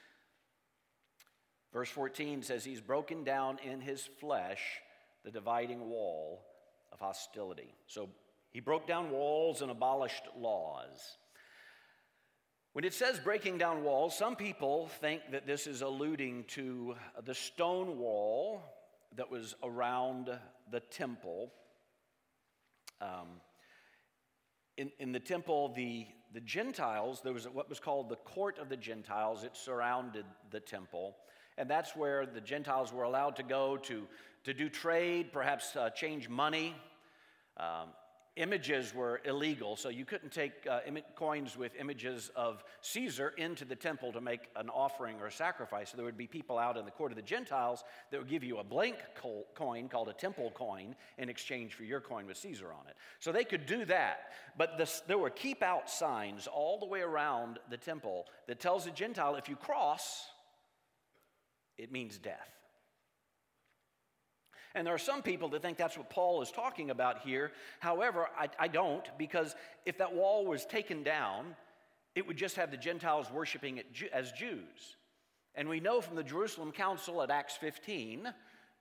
Verse 1.71 1.89
14 1.89 2.41
says 2.41 2.65
he's 2.65 2.81
broken 2.81 3.23
down 3.23 3.59
in 3.63 3.79
his 3.79 4.09
flesh 4.19 4.61
the 5.23 5.31
dividing 5.31 5.87
wall 5.87 6.43
of 6.91 6.99
hostility. 6.99 7.75
So 7.87 8.09
he 8.53 8.59
broke 8.59 8.87
down 8.87 9.09
walls 9.09 9.61
and 9.61 9.71
abolished 9.71 10.23
laws. 10.37 11.17
When 12.73 12.85
it 12.85 12.93
says 12.93 13.19
breaking 13.19 13.57
down 13.57 13.83
walls, 13.83 14.17
some 14.17 14.35
people 14.35 14.87
think 15.01 15.21
that 15.31 15.45
this 15.45 15.67
is 15.67 15.81
alluding 15.81 16.45
to 16.49 16.95
the 17.25 17.33
stone 17.33 17.97
wall 17.97 18.61
that 19.15 19.29
was 19.29 19.55
around 19.63 20.29
the 20.71 20.79
temple. 20.79 21.51
Um, 23.01 23.41
in, 24.77 24.91
in 24.99 25.11
the 25.11 25.19
temple, 25.19 25.73
the, 25.75 26.07
the 26.33 26.41
Gentiles, 26.41 27.21
there 27.23 27.33
was 27.33 27.47
what 27.47 27.69
was 27.69 27.79
called 27.79 28.09
the 28.09 28.15
court 28.15 28.57
of 28.59 28.69
the 28.69 28.77
Gentiles. 28.77 29.43
It 29.43 29.55
surrounded 29.55 30.25
the 30.51 30.59
temple. 30.59 31.15
And 31.57 31.69
that's 31.69 31.95
where 31.95 32.25
the 32.25 32.41
Gentiles 32.41 32.91
were 32.91 33.03
allowed 33.03 33.35
to 33.35 33.43
go 33.43 33.77
to, 33.77 34.07
to 34.45 34.53
do 34.53 34.69
trade, 34.69 35.31
perhaps 35.31 35.75
uh, 35.75 35.89
change 35.91 36.27
money. 36.27 36.75
Um, 37.57 37.89
images 38.35 38.95
were 38.95 39.21
illegal, 39.25 39.75
so 39.75 39.89
you 39.89 40.05
couldn't 40.05 40.31
take 40.31 40.53
uh, 40.69 40.79
coins 41.15 41.55
with 41.55 41.75
images 41.79 42.31
of 42.35 42.63
Caesar 42.81 43.33
into 43.37 43.63
the 43.63 43.75
temple 43.75 44.11
to 44.11 44.21
make 44.21 44.49
an 44.55 44.69
offering 44.69 45.19
or 45.21 45.27
a 45.27 45.31
sacrifice. 45.31 45.91
So 45.91 45.97
there 45.97 46.05
would 46.05 46.17
be 46.17 46.25
people 46.25 46.57
out 46.57 46.75
in 46.77 46.85
the 46.85 46.91
court 46.91 47.11
of 47.11 47.15
the 47.15 47.21
Gentiles 47.21 47.83
that 48.09 48.19
would 48.19 48.29
give 48.29 48.43
you 48.43 48.57
a 48.57 48.63
blank 48.63 48.97
coin 49.55 49.87
called 49.87 50.09
a 50.09 50.13
temple 50.13 50.51
coin 50.55 50.95
in 51.17 51.29
exchange 51.29 51.75
for 51.75 51.83
your 51.83 52.01
coin 52.01 52.25
with 52.25 52.37
Caesar 52.37 52.67
on 52.67 52.87
it. 52.87 52.95
So 53.19 53.31
they 53.31 53.43
could 53.43 53.67
do 53.67 53.85
that. 53.85 54.31
But 54.57 54.79
there 55.07 55.17
were 55.17 55.29
keep 55.29 55.61
out 55.61 55.89
signs 55.89 56.47
all 56.47 56.79
the 56.79 56.87
way 56.87 57.01
around 57.01 57.59
the 57.69 57.77
temple 57.77 58.25
that 58.47 58.59
tells 58.59 58.85
the 58.85 58.91
Gentile 58.91 59.35
if 59.35 59.47
you 59.47 59.55
cross, 59.55 60.25
it 61.77 61.91
means 61.91 62.17
death. 62.17 62.49
And 64.75 64.87
there 64.87 64.93
are 64.93 64.99
some 64.99 65.21
people 65.21 65.49
that 65.49 65.61
think 65.61 65.77
that's 65.77 65.97
what 65.97 66.09
Paul 66.09 66.41
is 66.41 66.51
talking 66.51 66.89
about 66.89 67.19
here. 67.19 67.51
However, 67.79 68.27
I, 68.37 68.49
I, 68.57 68.67
don't, 68.67 69.05
because 69.17 69.55
if 69.85 69.99
that 69.99 70.13
wall 70.13 70.45
was 70.45 70.65
taken 70.65 71.03
down, 71.03 71.55
it 72.15 72.25
would 72.25 72.37
just 72.37 72.55
have 72.55 72.71
the 72.71 72.77
Gentiles 72.77 73.31
worshiping 73.31 73.77
it 73.77 73.87
as 74.11 74.31
Jews. 74.31 74.97
And 75.55 75.69
we 75.69 75.79
know 75.79 76.01
from 76.01 76.15
the 76.15 76.23
Jerusalem 76.23 76.71
Council 76.71 77.21
at 77.21 77.29
Acts 77.29 77.55
15 77.55 78.33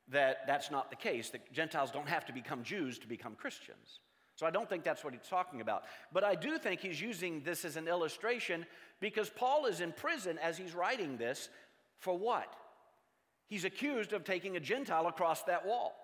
that 0.09 0.39
that's 0.47 0.71
not 0.71 0.91
the 0.91 0.97
case, 0.97 1.31
that 1.31 1.53
Gentiles 1.53 1.91
don't 1.91 2.09
have 2.09 2.25
to 2.27 2.33
become 2.33 2.63
Jews 2.63 2.99
to 3.01 3.07
become 3.07 3.35
Christians. 3.35 4.01
So 4.37 4.47
I 4.47 4.51
don't 4.51 4.69
think 4.69 4.83
that's 4.83 5.05
what 5.05 5.13
he's 5.13 5.29
talking 5.29 5.61
about. 5.61 5.85
But 6.13 6.25
I 6.25 6.35
do 6.35 6.59
think 6.59 6.81
he's 6.81 7.01
using 7.01 7.43
this 7.43 7.65
as 7.65 7.77
an 7.77 7.87
illustration 7.87 8.65
because 8.99 9.29
Paul 9.29 9.67
is 9.67 9.81
in 9.81 9.93
prison 9.93 10.39
as 10.43 10.57
he's 10.57 10.75
writing 10.75 11.19
this 11.19 11.51
for 11.99 12.17
what? 12.17 12.55
He's 13.49 13.65
accused 13.65 14.13
of 14.13 14.25
taking 14.25 14.57
a 14.57 14.61
Gentile 14.61 15.07
across 15.07 15.43
that 15.43 15.67
wall. 15.67 15.95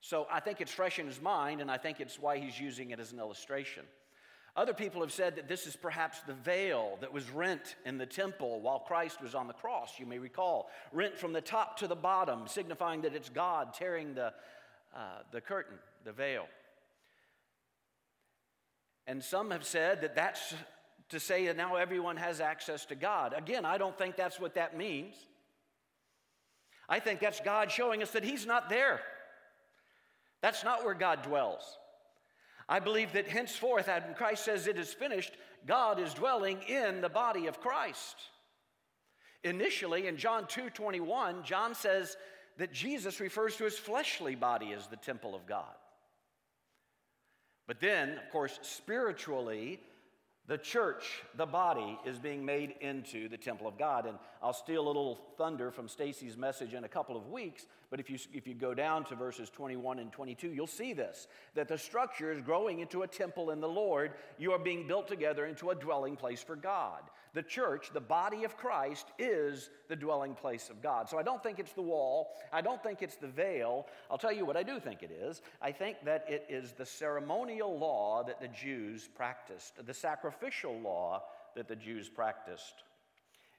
So 0.00 0.26
I 0.30 0.40
think 0.40 0.60
it's 0.60 0.72
fresh 0.72 0.98
in 0.98 1.06
his 1.06 1.20
mind, 1.20 1.60
and 1.60 1.70
I 1.70 1.76
think 1.76 2.00
it's 2.00 2.18
why 2.18 2.38
he's 2.38 2.58
using 2.58 2.90
it 2.90 3.00
as 3.00 3.12
an 3.12 3.18
illustration. 3.18 3.84
Other 4.56 4.74
people 4.74 5.02
have 5.02 5.12
said 5.12 5.36
that 5.36 5.48
this 5.48 5.66
is 5.66 5.76
perhaps 5.76 6.20
the 6.22 6.34
veil 6.34 6.98
that 7.00 7.12
was 7.12 7.28
rent 7.30 7.76
in 7.84 7.98
the 7.98 8.06
temple 8.06 8.60
while 8.60 8.80
Christ 8.80 9.22
was 9.22 9.34
on 9.34 9.46
the 9.46 9.52
cross, 9.52 10.00
you 10.00 10.06
may 10.06 10.18
recall. 10.18 10.70
Rent 10.92 11.16
from 11.16 11.32
the 11.32 11.40
top 11.40 11.78
to 11.78 11.86
the 11.86 11.94
bottom, 11.94 12.48
signifying 12.48 13.02
that 13.02 13.14
it's 13.14 13.28
God 13.28 13.74
tearing 13.74 14.14
the, 14.14 14.32
uh, 14.96 15.20
the 15.30 15.40
curtain, 15.40 15.76
the 16.04 16.12
veil. 16.12 16.46
And 19.06 19.22
some 19.22 19.52
have 19.52 19.64
said 19.64 20.00
that 20.00 20.16
that's 20.16 20.54
to 21.10 21.20
say 21.20 21.46
that 21.46 21.56
now 21.56 21.76
everyone 21.76 22.16
has 22.16 22.40
access 22.40 22.84
to 22.86 22.94
God. 22.94 23.34
Again, 23.36 23.64
I 23.64 23.78
don't 23.78 23.96
think 23.96 24.16
that's 24.16 24.38
what 24.38 24.54
that 24.54 24.76
means. 24.76 25.14
I 26.88 27.00
think 27.00 27.20
that's 27.20 27.40
God 27.40 27.70
showing 27.70 28.02
us 28.02 28.10
that 28.12 28.24
He's 28.24 28.46
not 28.46 28.68
there. 28.68 29.00
That's 30.40 30.64
not 30.64 30.84
where 30.84 30.94
God 30.94 31.22
dwells. 31.22 31.78
I 32.68 32.80
believe 32.80 33.12
that 33.12 33.28
henceforth, 33.28 33.88
when 33.88 34.14
Christ 34.14 34.44
says 34.44 34.66
it 34.66 34.78
is 34.78 34.92
finished, 34.92 35.32
God 35.66 35.98
is 35.98 36.14
dwelling 36.14 36.60
in 36.68 37.00
the 37.00 37.08
body 37.08 37.46
of 37.46 37.60
Christ. 37.60 38.16
Initially, 39.44 40.06
in 40.06 40.16
John 40.16 40.46
2 40.46 40.70
21, 40.70 41.44
John 41.44 41.74
says 41.74 42.16
that 42.58 42.72
Jesus 42.72 43.20
refers 43.20 43.56
to 43.56 43.64
his 43.64 43.78
fleshly 43.78 44.34
body 44.34 44.72
as 44.72 44.86
the 44.86 44.96
temple 44.96 45.34
of 45.34 45.46
God. 45.46 45.74
But 47.66 47.80
then, 47.80 48.10
of 48.10 48.30
course, 48.30 48.58
spiritually, 48.62 49.80
the 50.48 50.56
church, 50.56 51.22
the 51.36 51.44
body, 51.44 51.98
is 52.06 52.18
being 52.18 52.42
made 52.42 52.74
into 52.80 53.28
the 53.28 53.36
temple 53.36 53.68
of 53.68 53.78
God. 53.78 54.06
And 54.06 54.18
I'll 54.42 54.54
steal 54.54 54.84
a 54.84 54.88
little 54.88 55.20
thunder 55.36 55.70
from 55.70 55.88
Stacy's 55.88 56.38
message 56.38 56.72
in 56.72 56.84
a 56.84 56.88
couple 56.88 57.18
of 57.18 57.28
weeks, 57.28 57.66
but 57.90 58.00
if 58.00 58.08
you, 58.08 58.18
if 58.32 58.46
you 58.46 58.54
go 58.54 58.72
down 58.72 59.04
to 59.06 59.14
verses 59.14 59.50
21 59.50 59.98
and 59.98 60.10
22, 60.10 60.48
you'll 60.48 60.66
see 60.66 60.94
this 60.94 61.28
that 61.54 61.68
the 61.68 61.76
structure 61.76 62.32
is 62.32 62.40
growing 62.40 62.80
into 62.80 63.02
a 63.02 63.06
temple 63.06 63.50
in 63.50 63.60
the 63.60 63.68
Lord. 63.68 64.12
You 64.38 64.52
are 64.52 64.58
being 64.58 64.86
built 64.86 65.06
together 65.06 65.44
into 65.44 65.68
a 65.68 65.74
dwelling 65.74 66.16
place 66.16 66.42
for 66.42 66.56
God. 66.56 67.02
The 67.38 67.44
church, 67.44 67.92
the 67.92 68.00
body 68.00 68.42
of 68.42 68.56
Christ, 68.56 69.12
is 69.16 69.70
the 69.86 69.94
dwelling 69.94 70.34
place 70.34 70.70
of 70.70 70.82
God. 70.82 71.08
So 71.08 71.20
I 71.20 71.22
don't 71.22 71.40
think 71.40 71.60
it's 71.60 71.72
the 71.72 71.82
wall. 71.82 72.30
I 72.52 72.60
don't 72.60 72.82
think 72.82 73.00
it's 73.00 73.14
the 73.14 73.28
veil. 73.28 73.86
I'll 74.10 74.18
tell 74.18 74.32
you 74.32 74.44
what 74.44 74.56
I 74.56 74.64
do 74.64 74.80
think 74.80 75.04
it 75.04 75.12
is. 75.12 75.40
I 75.62 75.70
think 75.70 75.98
that 76.04 76.24
it 76.28 76.46
is 76.48 76.72
the 76.72 76.84
ceremonial 76.84 77.78
law 77.78 78.24
that 78.24 78.40
the 78.40 78.48
Jews 78.48 79.08
practiced, 79.14 79.74
the 79.86 79.94
sacrificial 79.94 80.80
law 80.80 81.22
that 81.54 81.68
the 81.68 81.76
Jews 81.76 82.08
practiced. 82.08 82.82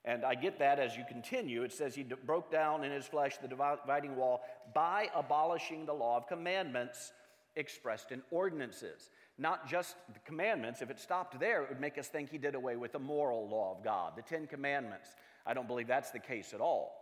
And 0.04 0.26
I 0.26 0.36
get 0.36 0.60
that 0.60 0.78
as 0.78 0.98
you 0.98 1.06
continue. 1.08 1.64
It 1.64 1.72
says 1.72 1.96
he 1.96 2.04
broke 2.04 2.52
down 2.52 2.84
in 2.84 2.92
his 2.92 3.06
flesh 3.06 3.38
the 3.38 3.48
dividing 3.48 4.18
wall 4.18 4.42
by 4.76 5.08
abolishing 5.16 5.86
the 5.86 5.94
law 5.94 6.18
of 6.18 6.28
commandments 6.28 7.14
expressed 7.56 8.12
in 8.12 8.24
ordinances. 8.30 9.10
Not 9.40 9.70
just 9.70 9.96
the 10.14 10.20
commandments. 10.26 10.82
If 10.82 10.90
it 10.90 11.00
stopped 11.00 11.40
there, 11.40 11.64
it 11.64 11.70
would 11.70 11.80
make 11.80 11.98
us 11.98 12.10
think 12.10 12.30
he 12.30 12.38
did 12.38 12.56
away 12.56 12.76
with 12.76 12.92
the 12.92 13.00
moral 13.00 13.48
law 13.48 13.74
of 13.76 13.84
God, 13.84 14.14
the 14.18 14.22
Ten 14.22 14.46
Commandments. 14.46 15.08
I 15.46 15.54
don't 15.54 15.68
believe 15.68 15.88
that's 15.88 16.12
the 16.12 16.20
case 16.20 16.54
at 16.54 16.60
all. 16.60 16.96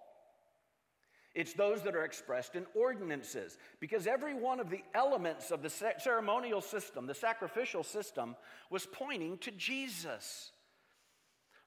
It's 1.34 1.54
those 1.54 1.82
that 1.84 1.96
are 1.96 2.06
expressed 2.06 2.56
in 2.56 2.66
ordinances, 2.76 3.58
because 3.80 4.08
every 4.08 4.36
one 4.36 4.60
of 4.60 4.70
the 4.70 4.82
elements 4.94 5.52
of 5.52 5.64
the 5.64 5.70
ceremonial 5.70 6.62
system, 6.62 7.08
the 7.08 7.14
sacrificial 7.14 7.84
system, 7.84 8.36
was 8.70 8.88
pointing 8.92 9.40
to 9.40 9.52
Jesus 9.52 10.52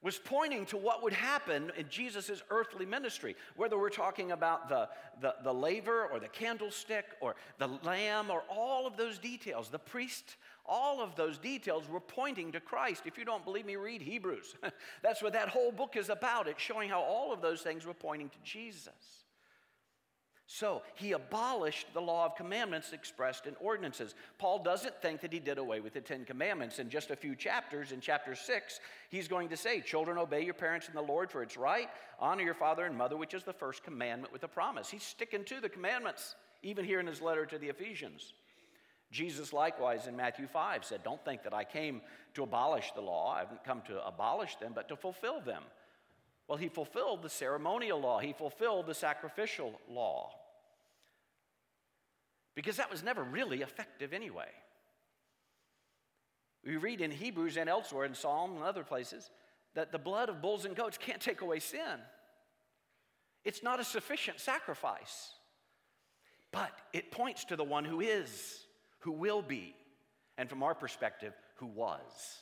was 0.01 0.17
pointing 0.17 0.65
to 0.65 0.77
what 0.77 1.03
would 1.03 1.13
happen 1.13 1.71
in 1.77 1.87
Jesus' 1.87 2.41
earthly 2.49 2.85
ministry. 2.85 3.35
Whether 3.55 3.77
we're 3.77 3.89
talking 3.89 4.31
about 4.31 4.67
the, 4.67 4.89
the, 5.21 5.35
the, 5.43 5.53
laver 5.53 6.07
or 6.07 6.19
the 6.19 6.27
candlestick 6.27 7.05
or 7.21 7.35
the 7.59 7.67
lamb 7.83 8.31
or 8.31 8.43
all 8.49 8.87
of 8.87 8.97
those 8.97 9.19
details, 9.19 9.69
the 9.69 9.77
priest, 9.77 10.37
all 10.65 11.01
of 11.01 11.15
those 11.15 11.37
details 11.37 11.89
were 11.89 11.99
pointing 11.99 12.51
to 12.51 12.59
Christ. 12.59 13.03
If 13.05 13.17
you 13.17 13.25
don't 13.25 13.43
believe 13.43 13.65
me, 13.65 13.75
read 13.75 14.01
Hebrews. 14.01 14.55
That's 15.03 15.21
what 15.21 15.33
that 15.33 15.49
whole 15.49 15.71
book 15.71 15.95
is 15.95 16.09
about. 16.09 16.47
It's 16.47 16.61
showing 16.61 16.89
how 16.89 17.01
all 17.01 17.33
of 17.33 17.41
those 17.41 17.61
things 17.61 17.85
were 17.85 17.93
pointing 17.93 18.29
to 18.29 18.37
Jesus. 18.43 19.21
So 20.53 20.81
he 20.95 21.13
abolished 21.13 21.87
the 21.93 22.01
law 22.01 22.25
of 22.25 22.35
commandments 22.35 22.91
expressed 22.91 23.47
in 23.47 23.55
ordinances. 23.61 24.15
Paul 24.37 24.61
doesn't 24.61 25.01
think 25.01 25.21
that 25.21 25.31
he 25.31 25.39
did 25.39 25.57
away 25.57 25.79
with 25.79 25.93
the 25.93 26.01
Ten 26.01 26.25
Commandments. 26.25 26.77
In 26.77 26.89
just 26.89 27.09
a 27.09 27.15
few 27.15 27.37
chapters, 27.37 27.93
in 27.93 28.01
chapter 28.01 28.35
six, 28.35 28.81
he's 29.09 29.29
going 29.29 29.47
to 29.47 29.55
say, 29.55 29.79
Children, 29.79 30.17
obey 30.17 30.43
your 30.43 30.53
parents 30.53 30.89
in 30.89 30.93
the 30.93 31.01
Lord, 31.01 31.31
for 31.31 31.41
it's 31.41 31.55
right. 31.55 31.89
Honor 32.19 32.43
your 32.43 32.53
father 32.53 32.85
and 32.85 32.97
mother, 32.97 33.15
which 33.15 33.33
is 33.33 33.43
the 33.43 33.53
first 33.53 33.81
commandment 33.81 34.33
with 34.33 34.43
a 34.43 34.47
promise. 34.49 34.89
He's 34.89 35.03
sticking 35.03 35.45
to 35.45 35.61
the 35.61 35.69
commandments, 35.69 36.35
even 36.63 36.83
here 36.83 36.99
in 36.99 37.07
his 37.07 37.21
letter 37.21 37.45
to 37.45 37.57
the 37.57 37.69
Ephesians. 37.69 38.33
Jesus, 39.11 39.51
likewise, 39.51 40.07
in 40.07 40.15
Matthew 40.15 40.47
5, 40.47 40.85
said, 40.85 41.03
Don't 41.03 41.23
think 41.25 41.43
that 41.43 41.53
I 41.53 41.63
came 41.63 42.01
to 42.33 42.43
abolish 42.43 42.91
the 42.95 43.01
law. 43.01 43.33
I 43.35 43.39
haven't 43.39 43.63
come 43.63 43.81
to 43.87 44.05
abolish 44.05 44.55
them, 44.55 44.71
but 44.73 44.87
to 44.87 44.95
fulfill 44.95 45.41
them. 45.41 45.63
Well, 46.47 46.57
he 46.57 46.69
fulfilled 46.69 47.21
the 47.21 47.29
ceremonial 47.29 47.99
law, 47.99 48.19
he 48.19 48.33
fulfilled 48.33 48.87
the 48.87 48.93
sacrificial 48.93 49.79
law 49.89 50.31
because 52.55 52.77
that 52.77 52.91
was 52.91 53.03
never 53.03 53.23
really 53.23 53.61
effective 53.61 54.13
anyway. 54.13 54.49
We 56.65 56.77
read 56.77 57.01
in 57.01 57.11
Hebrews 57.11 57.57
and 57.57 57.69
elsewhere 57.69 58.05
in 58.05 58.13
Psalm 58.13 58.55
and 58.55 58.63
other 58.63 58.83
places 58.83 59.29
that 59.73 59.91
the 59.91 59.97
blood 59.97 60.29
of 60.29 60.41
bulls 60.41 60.65
and 60.65 60.75
goats 60.75 60.97
can't 60.97 61.21
take 61.21 61.41
away 61.41 61.59
sin. 61.59 61.99
It's 63.43 63.63
not 63.63 63.79
a 63.79 63.83
sufficient 63.83 64.39
sacrifice, 64.39 65.31
but 66.51 66.71
it 66.93 67.09
points 67.11 67.45
to 67.45 67.55
the 67.55 67.63
one 67.63 67.85
who 67.85 68.01
is, 68.01 68.65
who 69.01 69.11
will 69.11 69.41
be, 69.41 69.75
and 70.37 70.49
from 70.49 70.63
our 70.63 70.73
perspective, 70.73 71.33
who 71.55 71.67
was. 71.67 72.39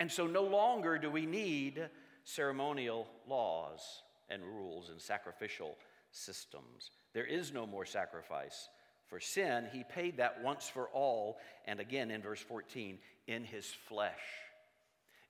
And 0.00 0.10
so 0.10 0.26
no 0.26 0.44
longer 0.44 0.98
do 0.98 1.10
we 1.10 1.26
need 1.26 1.88
ceremonial 2.24 3.08
laws 3.26 3.80
and 4.28 4.42
rules 4.42 4.90
and 4.90 5.00
sacrificial 5.00 5.76
systems. 6.12 6.90
There 7.14 7.24
is 7.24 7.52
no 7.52 7.66
more 7.66 7.84
sacrifice 7.84 8.68
for 9.06 9.18
sin. 9.18 9.66
He 9.72 9.84
paid 9.84 10.18
that 10.18 10.42
once 10.42 10.68
for 10.68 10.88
all. 10.88 11.38
And 11.66 11.80
again 11.80 12.10
in 12.10 12.22
verse 12.22 12.40
14, 12.40 12.98
in 13.26 13.44
his 13.44 13.66
flesh. 13.66 14.12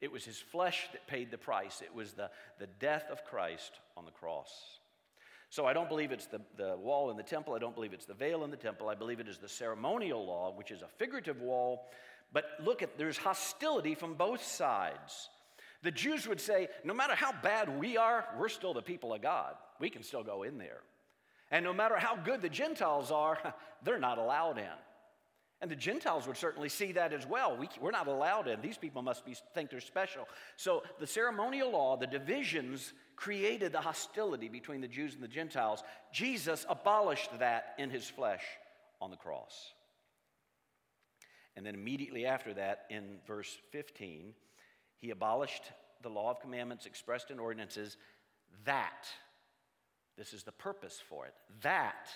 It 0.01 0.13
was 0.13 0.25
his 0.25 0.39
flesh 0.39 0.89
that 0.93 1.07
paid 1.07 1.31
the 1.31 1.39
price, 1.39 1.83
it 1.83 1.95
was 1.95 2.13
the, 2.13 2.31
the 2.59 2.69
death 2.79 3.07
of 3.11 3.25
Christ 3.25 3.73
on 3.97 4.05
the 4.05 4.13
cross. 4.13 4.79
So 5.51 5.65
I 5.65 5.73
don't 5.73 5.89
believe 5.89 6.13
it's 6.13 6.27
the, 6.27 6.41
the 6.57 6.77
wall 6.77 7.11
in 7.11 7.17
the 7.17 7.23
temple. 7.23 7.55
I 7.55 7.59
don't 7.59 7.75
believe 7.75 7.93
it's 7.93 8.05
the 8.05 8.15
veil 8.15 8.45
in 8.45 8.51
the 8.51 8.57
temple. 8.57 8.89
I 8.89 8.95
believe 8.95 9.19
it 9.21 9.29
is 9.29 9.39
the 9.39 9.49
ceremonial 9.49 10.25
law, 10.27 10.53
which 10.55 10.71
is 10.71 10.83
a 10.83 10.89
figurative 10.99 11.41
wall. 11.41 11.87
But 12.33 12.45
look 12.63 12.83
at, 12.83 12.99
there's 12.99 13.17
hostility 13.17 13.95
from 13.95 14.15
both 14.15 14.43
sides. 14.43 15.31
The 15.83 15.91
Jews 15.91 16.29
would 16.29 16.41
say, 16.41 16.69
no 16.85 16.93
matter 16.93 17.15
how 17.15 17.33
bad 17.43 17.79
we 17.79 17.97
are, 17.97 18.27
we're 18.39 18.49
still 18.49 18.75
the 18.75 18.83
people 18.83 19.15
of 19.15 19.23
God. 19.23 19.55
We 19.81 19.89
can 19.89 20.03
still 20.03 20.25
go 20.25 20.43
in 20.43 20.59
there. 20.59 20.81
And 21.51 21.65
no 21.65 21.73
matter 21.73 21.97
how 21.97 22.17
good 22.17 22.43
the 22.43 22.49
Gentiles 22.51 23.11
are, 23.11 23.39
they're 23.85 23.99
not 23.99 24.19
allowed 24.19 24.59
in. 24.59 24.65
And 25.61 25.71
the 25.71 25.77
Gentiles 25.77 26.27
would 26.29 26.37
certainly 26.37 26.69
see 26.69 26.93
that 26.93 27.13
as 27.13 27.27
well. 27.27 27.57
We, 27.57 27.69
are 27.83 27.91
not 27.91 28.07
allowed 28.07 28.47
in. 28.47 28.61
These 28.61 28.79
people 28.79 29.03
must 29.03 29.25
be, 29.27 29.35
think 29.55 29.71
they're 29.71 29.81
special. 29.81 30.29
So 30.57 30.85
the 31.01 31.07
ceremonial 31.07 31.73
law, 31.73 31.97
the 31.97 32.07
divisions, 32.07 32.93
created 33.17 33.73
the 33.73 33.81
hostility 33.81 34.49
between 34.49 34.81
the 34.81 34.89
Jews 34.89 35.15
and 35.15 35.23
the 35.23 35.29
Gentiles. 35.29 35.83
Jesus 36.13 36.65
abolished 36.69 37.37
that 37.41 37.75
in 37.77 37.91
his 37.91 38.09
flesh 38.09 38.45
on 39.01 39.11
the 39.11 39.17
cross. 39.17 39.73
And 41.57 41.67
then 41.67 41.75
immediately 41.75 42.25
after 42.25 42.55
that, 42.55 42.85
in 42.89 43.17
verse 43.27 43.59
15, 43.73 44.35
he 44.99 45.11
abolished 45.11 45.65
the 46.03 46.09
law 46.09 46.31
of 46.31 46.41
commandments 46.41 46.87
expressed 46.87 47.33
in 47.33 47.41
ordinances 47.41 47.97
that 48.65 49.09
this 50.17 50.33
is 50.33 50.45
the 50.45 50.53
purpose 50.53 51.01
for 51.09 51.27
it. 51.27 51.35
That 51.63 52.09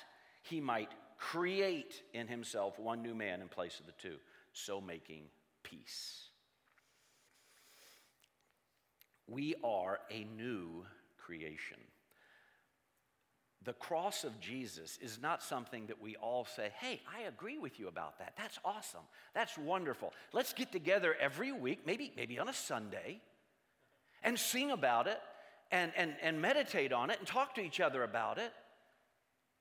he 0.43 0.61
might 0.61 0.91
create 1.23 2.03
in 2.13 2.27
himself 2.27 2.81
one 2.81 3.01
new 3.01 3.15
man 3.15 3.41
in 3.41 3.49
place 3.49 3.79
of 3.79 3.87
the 3.87 3.93
two, 3.93 4.17
so 4.53 4.81
making 4.81 5.23
peace. 5.63 6.25
We 9.29 9.55
are 9.63 10.01
a 10.11 10.25
new 10.37 10.85
creation. 11.17 11.79
The 13.65 13.73
cross 13.73 14.25
of 14.25 14.41
Jesus 14.41 14.99
is 15.01 15.21
not 15.23 15.45
something 15.45 15.87
that 15.87 16.03
we 16.03 16.17
all 16.17 16.45
say, 16.45 16.71
hey, 16.81 17.01
I 17.17 17.29
agree 17.29 17.57
with 17.57 17.79
you 17.79 17.87
about 17.87 18.19
that. 18.19 18.33
That's 18.37 18.59
awesome. 18.65 19.05
That's 19.33 19.57
wonderful. 19.57 20.13
Let's 20.33 20.53
get 20.53 20.73
together 20.73 21.15
every 21.21 21.53
week, 21.53 21.87
maybe, 21.87 22.13
maybe 22.17 22.41
on 22.41 22.49
a 22.49 22.53
Sunday, 22.53 23.21
and 24.25 24.37
sing 24.37 24.73
about 24.73 25.07
it 25.07 25.21
and, 25.71 25.93
and, 25.97 26.15
and 26.21 26.43
meditate 26.43 26.93
on 26.93 27.11
it 27.11 27.21
and 27.21 27.29
talk 27.29 27.55
to 27.55 27.61
each 27.61 27.79
other 27.79 28.03
about 28.03 28.39
it. 28.39 28.53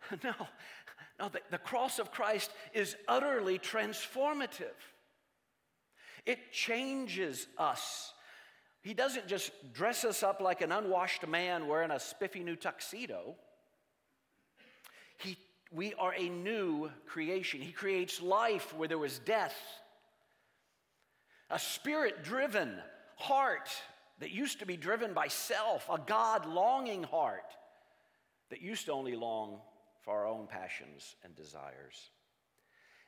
No, 0.23 0.33
the, 1.29 1.41
the 1.51 1.57
cross 1.57 1.99
of 1.99 2.11
Christ 2.11 2.51
is 2.73 2.95
utterly 3.07 3.59
transformative. 3.59 4.77
It 6.25 6.51
changes 6.51 7.47
us. 7.57 8.13
He 8.81 8.93
doesn't 8.93 9.27
just 9.27 9.51
dress 9.73 10.03
us 10.03 10.23
up 10.23 10.41
like 10.41 10.61
an 10.61 10.71
unwashed 10.71 11.27
man 11.27 11.67
wearing 11.67 11.91
a 11.91 11.99
spiffy 11.99 12.43
new 12.43 12.55
tuxedo. 12.55 13.35
He, 15.17 15.37
we 15.71 15.93
are 15.95 16.13
a 16.15 16.29
new 16.29 16.89
creation. 17.05 17.61
He 17.61 17.71
creates 17.71 18.21
life 18.21 18.73
where 18.75 18.87
there 18.87 18.97
was 18.97 19.19
death, 19.19 19.55
a 21.49 21.59
spirit 21.59 22.23
driven 22.23 22.75
heart 23.17 23.69
that 24.19 24.31
used 24.31 24.59
to 24.59 24.65
be 24.65 24.77
driven 24.77 25.13
by 25.13 25.27
self, 25.27 25.87
a 25.91 25.99
God 25.99 26.47
longing 26.47 27.03
heart 27.03 27.43
that 28.49 28.61
used 28.61 28.85
to 28.87 28.93
only 28.93 29.15
long 29.15 29.59
for 30.01 30.17
our 30.17 30.27
own 30.27 30.47
passions 30.47 31.15
and 31.23 31.35
desires. 31.35 32.11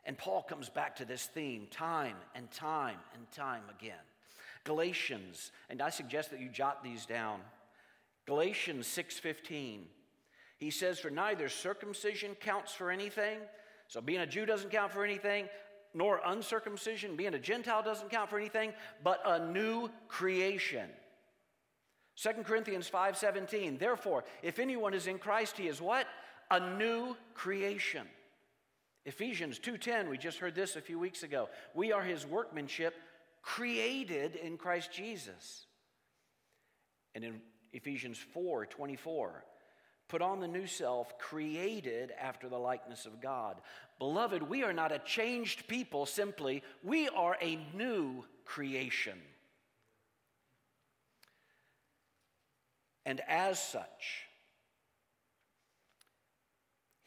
And 0.05 0.17
Paul 0.17 0.43
comes 0.43 0.69
back 0.69 0.95
to 0.97 1.05
this 1.05 1.25
theme 1.25 1.67
time 1.71 2.15
and 2.35 2.51
time 2.51 2.97
and 3.15 3.29
time 3.31 3.63
again. 3.79 3.95
Galatians, 4.63 5.51
and 5.69 5.81
I 5.81 5.89
suggest 5.89 6.31
that 6.31 6.39
you 6.39 6.49
jot 6.49 6.83
these 6.83 7.05
down. 7.05 7.41
Galatians 8.25 8.87
6:15. 8.87 9.89
He 10.57 10.71
says 10.71 10.99
for 10.99 11.09
neither 11.09 11.49
circumcision 11.49 12.35
counts 12.35 12.73
for 12.73 12.89
anything, 12.89 13.39
so 13.87 13.99
being 13.99 14.21
a 14.21 14.27
Jew 14.27 14.45
doesn't 14.45 14.69
count 14.69 14.93
for 14.93 15.03
anything, 15.03 15.49
nor 15.93 16.21
uncircumcision, 16.25 17.15
being 17.15 17.33
a 17.33 17.39
Gentile 17.39 17.83
doesn't 17.83 18.09
count 18.09 18.29
for 18.29 18.37
anything, 18.37 18.73
but 19.03 19.21
a 19.25 19.45
new 19.45 19.89
creation. 20.07 20.89
2 22.15 22.45
Corinthians 22.45 22.89
5:17 22.89 23.77
Therefore 23.77 24.23
if 24.41 24.59
anyone 24.59 24.93
is 24.93 25.07
in 25.07 25.17
Christ 25.17 25.57
he 25.57 25.67
is 25.67 25.81
what? 25.81 26.07
A 26.51 26.59
new 26.77 27.15
creation. 27.33 28.07
Ephesians 29.05 29.59
2:10 29.59 30.09
we 30.09 30.17
just 30.17 30.39
heard 30.39 30.55
this 30.55 30.75
a 30.75 30.81
few 30.81 30.99
weeks 30.99 31.23
ago. 31.23 31.49
We 31.73 31.91
are 31.91 32.03
his 32.03 32.25
workmanship 32.25 32.95
created 33.41 34.35
in 34.35 34.57
Christ 34.57 34.91
Jesus. 34.91 35.65
And 37.15 37.23
in 37.23 37.41
Ephesians 37.73 38.17
4:24 38.33 39.43
Put 40.09 40.21
on 40.21 40.39
the 40.39 40.47
new 40.47 40.67
self, 40.67 41.17
created 41.17 42.11
after 42.19 42.47
the 42.47 42.59
likeness 42.59 43.05
of 43.05 43.19
God. 43.19 43.59
Beloved, 43.97 44.43
we 44.43 44.63
are 44.63 44.73
not 44.73 44.91
a 44.91 44.99
changed 44.99 45.67
people 45.67 46.05
simply, 46.05 46.61
we 46.83 47.09
are 47.09 47.37
a 47.41 47.57
new 47.73 48.23
creation. 48.45 49.19
And 53.05 53.21
as 53.27 53.59
such, 53.59 54.27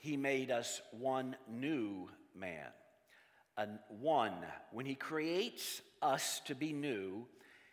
he 0.07 0.17
made 0.17 0.53
us 0.53 0.81
one 0.93 1.35
new 1.51 2.09
man. 2.35 2.69
A 3.57 3.67
one. 3.89 4.35
When 4.71 4.87
he 4.87 4.95
creates 4.95 5.83
us 6.01 6.41
to 6.47 6.55
be 6.55 6.73
new, 6.73 7.27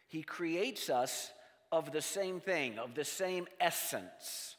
he 0.07 0.23
creates 0.23 0.89
us 0.89 1.31
of 1.71 1.91
the 1.91 2.01
same 2.01 2.39
thing, 2.39 2.79
of 2.79 2.95
the 2.95 3.05
same 3.05 3.47
essence. 3.59 4.55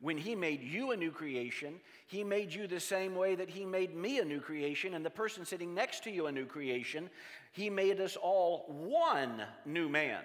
When 0.00 0.18
He 0.18 0.34
made 0.34 0.62
you 0.62 0.90
a 0.90 0.96
new 0.96 1.12
creation, 1.12 1.74
He 2.08 2.24
made 2.24 2.52
you 2.52 2.66
the 2.66 2.80
same 2.80 3.14
way 3.14 3.36
that 3.36 3.50
He 3.50 3.64
made 3.64 3.94
me 3.94 4.18
a 4.18 4.24
new 4.24 4.40
creation, 4.40 4.94
and 4.94 5.04
the 5.04 5.10
person 5.10 5.44
sitting 5.44 5.74
next 5.74 6.02
to 6.04 6.10
you 6.10 6.26
a 6.26 6.32
new 6.32 6.46
creation. 6.46 7.08
He 7.52 7.70
made 7.70 8.00
us 8.00 8.16
all 8.16 8.66
one 8.68 9.42
new 9.64 9.88
man. 9.88 10.22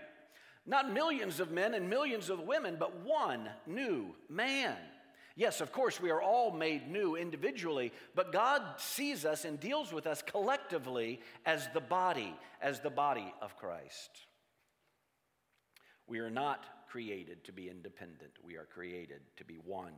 Not 0.66 0.92
millions 0.92 1.40
of 1.40 1.52
men 1.52 1.76
and 1.76 1.90
millions 1.90 2.32
of 2.32 2.40
women, 2.40 2.78
but 2.80 3.06
one 3.06 3.50
new 3.68 4.16
man. 4.30 4.76
Yes, 5.38 5.62
of 5.62 5.72
course, 5.72 6.02
we 6.02 6.10
are 6.10 6.22
all 6.22 6.50
made 6.50 6.90
new 6.90 7.16
individually, 7.16 7.94
but 8.16 8.34
God 8.34 8.64
sees 8.78 9.24
us 9.24 9.46
and 9.46 9.60
deals 9.60 9.94
with 9.94 10.08
us 10.08 10.24
collectively 10.24 11.22
as 11.46 11.70
the 11.76 11.80
body, 11.80 12.36
as 12.60 12.80
the 12.80 12.90
body 12.90 13.32
of 13.40 13.56
Christ. 13.56 14.10
We 16.08 16.18
are 16.20 16.32
not 16.32 16.66
created 16.90 17.44
to 17.44 17.52
be 17.52 17.70
independent, 17.70 18.32
we 18.44 18.58
are 18.58 18.66
created 18.66 19.22
to 19.38 19.46
be 19.46 19.60
one. 19.64 19.94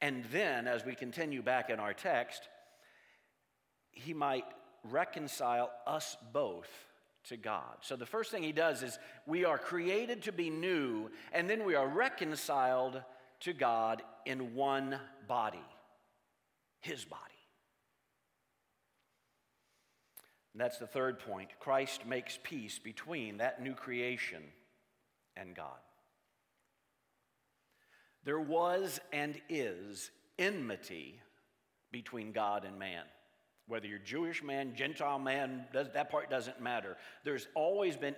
And 0.00 0.24
then, 0.32 0.66
as 0.66 0.84
we 0.84 0.96
continue 0.96 1.40
back 1.40 1.70
in 1.70 1.78
our 1.78 1.94
text, 1.94 2.48
he 3.92 4.12
might 4.12 4.44
reconcile 4.82 5.70
us 5.86 6.16
both 6.32 6.68
to 7.28 7.36
God. 7.36 7.76
So 7.82 7.94
the 7.94 8.06
first 8.06 8.32
thing 8.32 8.42
he 8.42 8.50
does 8.50 8.82
is 8.82 8.98
we 9.24 9.44
are 9.44 9.58
created 9.58 10.22
to 10.22 10.32
be 10.32 10.50
new, 10.50 11.10
and 11.32 11.48
then 11.48 11.64
we 11.64 11.76
are 11.76 11.86
reconciled 11.86 13.02
to 13.40 13.52
God 13.52 14.02
in 14.26 14.54
one 14.54 14.98
body, 15.26 15.64
his 16.80 17.04
body. 17.04 17.22
And 20.52 20.60
that's 20.60 20.78
the 20.78 20.86
third 20.86 21.20
point. 21.20 21.50
Christ 21.60 22.06
makes 22.06 22.38
peace 22.42 22.78
between 22.78 23.36
that 23.38 23.62
new 23.62 23.74
creation 23.74 24.42
and 25.36 25.54
God. 25.54 25.78
There 28.24 28.40
was 28.40 29.00
and 29.12 29.40
is 29.48 30.10
enmity 30.38 31.20
between 31.92 32.32
God 32.32 32.64
and 32.64 32.78
man. 32.78 33.04
Whether 33.68 33.86
you're 33.86 33.98
Jewish 33.98 34.42
man, 34.42 34.74
Gentile 34.74 35.18
man, 35.18 35.66
that 35.72 36.10
part 36.10 36.28
doesn't 36.28 36.60
matter. 36.60 36.96
There's 37.22 37.46
always 37.54 37.96
been 37.96 38.16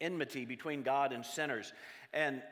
enmity 0.00 0.44
between 0.44 0.82
God 0.82 1.12
and 1.12 1.24
sinners. 1.24 1.72
And 2.12 2.42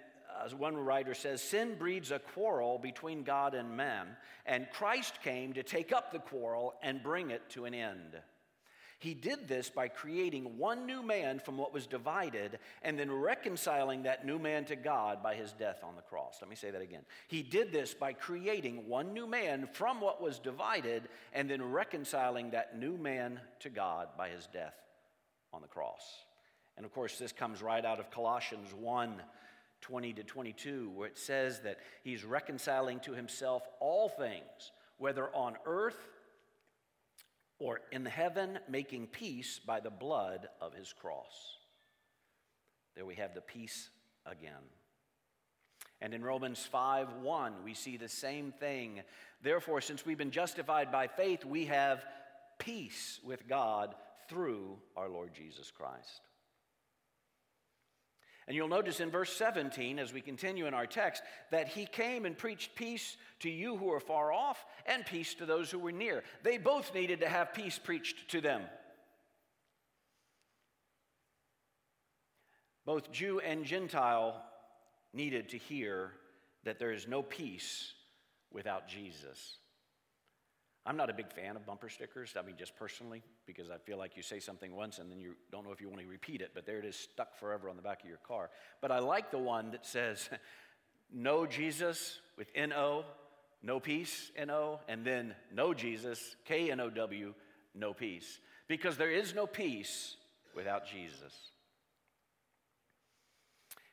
as 0.44 0.55
one 0.55 0.76
writer 0.76 1.14
says, 1.14 1.42
sin 1.42 1.76
breeds 1.79 2.11
a 2.11 2.18
quarrel 2.18 2.79
between 2.79 3.22
God 3.22 3.55
and 3.55 3.76
man, 3.76 4.07
and 4.46 4.68
Christ 4.72 5.22
came 5.22 5.53
to 5.55 5.62
take 5.62 5.92
up 5.92 6.12
the 6.12 6.18
quarrel 6.18 6.74
and 6.83 7.03
bring 7.03 7.31
it 7.31 7.48
to 7.50 7.64
an 7.64 7.74
end. 7.74 8.16
He 9.00 9.14
did 9.14 9.48
this 9.48 9.70
by 9.70 9.88
creating 9.88 10.59
one 10.59 10.85
new 10.85 11.03
man 11.03 11.38
from 11.38 11.57
what 11.57 11.72
was 11.72 11.87
divided 11.87 12.59
and 12.83 12.98
then 12.98 13.11
reconciling 13.11 14.03
that 14.03 14.26
new 14.26 14.38
man 14.38 14.66
to 14.66 14.76
God 14.76 15.22
by 15.22 15.35
his 15.35 15.53
death 15.53 15.83
on 15.83 15.96
the 15.96 16.03
cross. 16.03 16.37
Let 16.42 16.50
me 16.50 16.57
say 16.57 16.70
that 16.70 16.83
again. 16.83 17.00
He 17.26 17.42
did 17.42 17.72
this 17.72 17.94
by 17.94 18.12
creating 18.12 18.87
one 18.87 19.14
new 19.14 19.26
man 19.26 19.66
from 19.72 20.03
what 20.03 20.22
was 20.22 20.38
divided 20.38 21.09
and 21.33 21.48
then 21.48 21.62
reconciling 21.62 22.50
that 22.50 22.79
new 22.79 22.98
man 22.98 23.40
to 23.61 23.70
God 23.70 24.09
by 24.18 24.29
his 24.29 24.46
death 24.53 24.74
on 25.50 25.62
the 25.62 25.68
cross. 25.68 26.03
And 26.76 26.85
of 26.85 26.92
course, 26.92 27.18
this 27.18 27.33
comes 27.33 27.62
right 27.62 27.87
out 27.87 28.00
of 28.00 28.11
Colossians 28.11 28.74
1 28.74 29.22
20 29.81 30.12
to 30.14 30.23
22, 30.23 30.90
where 30.95 31.09
it 31.09 31.19
says 31.19 31.61
that 31.61 31.79
he's 32.03 32.25
reconciling 32.25 33.01
to 33.01 33.12
himself 33.12 33.62
all 33.81 34.09
things, 34.09 34.73
whether 34.99 35.35
on 35.35 35.57
earth 35.66 36.09
or 37.59 37.81
in 37.93 38.07
heaven, 38.07 38.59
making 38.69 39.07
peace 39.07 39.59
by 39.59 39.81
the 39.81 39.90
blood 39.90 40.49
of 40.61 40.75
his 40.75 40.93
cross. 40.93 41.59
There 42.97 43.07
we 43.07 43.16
have 43.16 43.35
the 43.35 43.40
peace 43.40 43.90
again. 44.27 44.53
And 46.01 46.14
in 46.14 46.25
Romans 46.25 46.66
5 46.71 47.16
1, 47.23 47.53
we 47.64 47.75
see 47.75 47.97
the 47.97 48.09
same 48.09 48.53
thing. 48.53 49.03
Therefore, 49.43 49.81
since 49.81 50.07
we've 50.07 50.19
been 50.19 50.31
justified 50.31 50.90
by 50.90 51.07
faith, 51.07 51.45
we 51.45 51.66
have 51.66 52.05
peace 52.59 53.21
with 53.23 53.47
God 53.49 53.95
through 54.29 54.79
our 54.97 55.09
Lord 55.09 55.35
Jesus 55.35 55.71
Christ. 55.71 56.23
And 58.46 58.57
you'll 58.57 58.68
notice 58.68 59.00
in 59.00 59.11
verse 59.11 59.33
17, 59.37 59.98
as 59.98 60.12
we 60.12 60.20
continue 60.20 60.66
in 60.66 60.74
our 60.74 60.87
text, 60.87 61.22
that 61.50 61.68
he 61.68 61.87
came 61.87 62.24
and 62.24 62.37
preached 62.37 62.74
peace 62.74 63.16
to 63.40 63.50
you 63.50 63.76
who 63.76 63.92
are 63.92 64.00
far 64.00 64.33
off 64.33 64.64
and 64.87 65.07
peace 65.07 65.35
to 65.35 65.46
those 65.46 65.70
who 65.70 65.79
were 65.79 65.92
near. 65.92 66.24
They 66.42 66.59
both 66.59 66.94
needed 66.94 67.20
to 67.20 67.29
have 67.29 67.55
peace 67.55 67.79
preached 67.79 68.31
to 68.31 68.40
them. 68.40 68.62
Both 72.85 73.12
Jew 73.12 73.40
and 73.40 73.64
Gentile 73.64 74.42
needed 75.12 75.50
to 75.50 75.59
hear 75.59 76.12
that 76.64 76.79
there 76.79 76.92
is 76.92 77.07
no 77.07 77.22
peace 77.22 77.92
without 78.50 78.88
Jesus. 78.88 79.59
I'm 80.87 80.97
not 80.97 81.11
a 81.11 81.12
big 81.12 81.31
fan 81.31 81.57
of 81.57 81.66
bumper 81.66 81.90
stickers, 81.90 82.35
I 82.38 82.43
mean, 82.43 82.57
just 82.59 82.75
personally, 82.75 83.23
because 83.47 83.71
I 83.71 83.77
feel 83.77 83.99
like 83.99 84.16
you 84.16 84.23
say 84.23 84.40
something 84.40 84.75
once 84.75 84.99
and 84.99 85.11
then 85.11 85.21
you 85.21 85.35
don't 85.53 85.64
know 85.64 85.73
if 85.73 85.81
you 85.81 85.88
want 85.88 86.01
to 86.01 86.07
repeat 86.07 86.40
it, 86.40 86.53
but 86.55 86.64
there 86.64 86.79
it 86.79 86.87
is 86.87 86.97
stuck 86.97 87.38
forever 87.38 87.69
on 87.69 87.77
the 87.77 87.83
back 87.83 88.03
of 88.03 88.09
your 88.09 88.19
car. 88.19 88.49
But 88.81 88.90
I 88.90 88.99
like 89.01 89.31
the 89.31 89.38
one 89.38 89.73
that 89.73 89.85
says, 89.85 90.29
No 91.12 91.45
Jesus 91.45 92.21
with 92.38 92.49
N 92.55 92.73
O, 92.73 93.05
no 93.62 93.81
peace, 93.81 94.31
N 94.37 94.51
O, 94.51 94.81
and 94.88 95.05
then 95.05 95.35
no 95.53 95.75
Jesus, 95.75 96.37
K 96.45 96.71
N 96.71 96.81
O 96.81 96.88
W, 96.88 97.35
no 97.75 97.93
peace. 97.93 98.40
Because 98.69 98.97
there 98.97 99.11
is 99.11 99.35
no 99.35 99.47
peace 99.47 100.16
without 100.55 100.87
Jesus. 100.87 101.35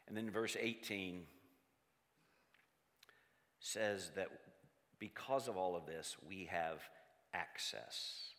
And 0.08 0.15
then 0.15 0.30
verse 0.30 0.56
18 0.60 1.23
says 3.60 4.12
that 4.15 4.30
because 4.99 5.47
of 5.47 5.57
all 5.57 5.75
of 5.75 5.86
this, 5.86 6.15
we 6.27 6.45
have 6.51 6.81
access 7.33 8.33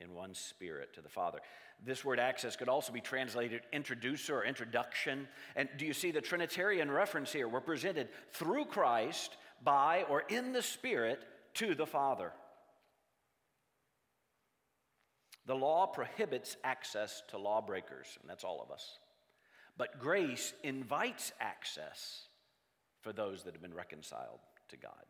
in 0.00 0.14
one 0.14 0.34
spirit 0.34 0.94
to 0.94 1.00
the 1.00 1.08
Father. 1.08 1.38
This 1.84 2.04
word 2.04 2.18
access 2.18 2.56
could 2.56 2.68
also 2.68 2.92
be 2.92 3.00
translated 3.00 3.62
introducer 3.72 4.38
or 4.38 4.44
introduction. 4.44 5.28
And 5.56 5.68
do 5.76 5.86
you 5.86 5.92
see 5.92 6.10
the 6.10 6.20
Trinitarian 6.20 6.90
reference 6.90 7.32
here? 7.32 7.48
We're 7.48 7.60
presented 7.60 8.08
through 8.32 8.66
Christ 8.66 9.36
by 9.62 10.04
or 10.08 10.22
in 10.28 10.52
the 10.52 10.62
Spirit 10.62 11.20
to 11.54 11.74
the 11.74 11.86
Father. 11.86 12.32
The 15.46 15.54
law 15.54 15.86
prohibits 15.86 16.56
access 16.64 17.22
to 17.28 17.38
lawbreakers, 17.38 18.18
and 18.20 18.30
that's 18.30 18.44
all 18.44 18.62
of 18.62 18.70
us. 18.70 18.98
But 19.76 19.98
grace 19.98 20.54
invites 20.62 21.32
access 21.40 22.28
for 23.02 23.12
those 23.12 23.42
that 23.42 23.52
have 23.52 23.60
been 23.60 23.74
reconciled 23.74 24.40
to 24.68 24.76
God. 24.76 25.04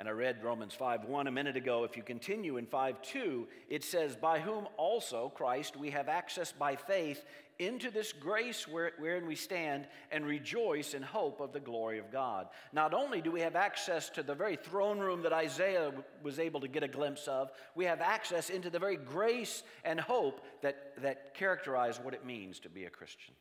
And 0.00 0.08
I 0.08 0.12
read 0.12 0.42
Romans 0.42 0.72
5 0.72 1.04
1 1.04 1.26
a 1.26 1.30
minute 1.30 1.58
ago. 1.58 1.84
If 1.84 1.94
you 1.94 2.02
continue 2.02 2.56
in 2.56 2.64
5 2.64 3.02
2, 3.02 3.46
it 3.68 3.84
says, 3.84 4.16
By 4.16 4.40
whom 4.40 4.66
also, 4.78 5.28
Christ, 5.28 5.76
we 5.76 5.90
have 5.90 6.08
access 6.08 6.52
by 6.52 6.74
faith 6.74 7.22
into 7.58 7.90
this 7.90 8.14
grace 8.14 8.66
wherein 8.66 9.26
we 9.26 9.34
stand 9.34 9.86
and 10.10 10.24
rejoice 10.24 10.94
in 10.94 11.02
hope 11.02 11.40
of 11.40 11.52
the 11.52 11.60
glory 11.60 11.98
of 11.98 12.10
God. 12.10 12.48
Not 12.72 12.94
only 12.94 13.20
do 13.20 13.30
we 13.30 13.42
have 13.42 13.56
access 13.56 14.08
to 14.10 14.22
the 14.22 14.34
very 14.34 14.56
throne 14.56 15.00
room 15.00 15.20
that 15.20 15.34
Isaiah 15.34 15.92
was 16.22 16.38
able 16.38 16.60
to 16.60 16.68
get 16.68 16.82
a 16.82 16.88
glimpse 16.88 17.28
of, 17.28 17.50
we 17.74 17.84
have 17.84 18.00
access 18.00 18.48
into 18.48 18.70
the 18.70 18.78
very 18.78 18.96
grace 18.96 19.62
and 19.84 20.00
hope 20.00 20.40
that, 20.62 20.94
that 21.02 21.34
characterize 21.34 22.00
what 22.00 22.14
it 22.14 22.24
means 22.24 22.58
to 22.60 22.70
be 22.70 22.86
a 22.86 22.90
Christian. 22.90 23.34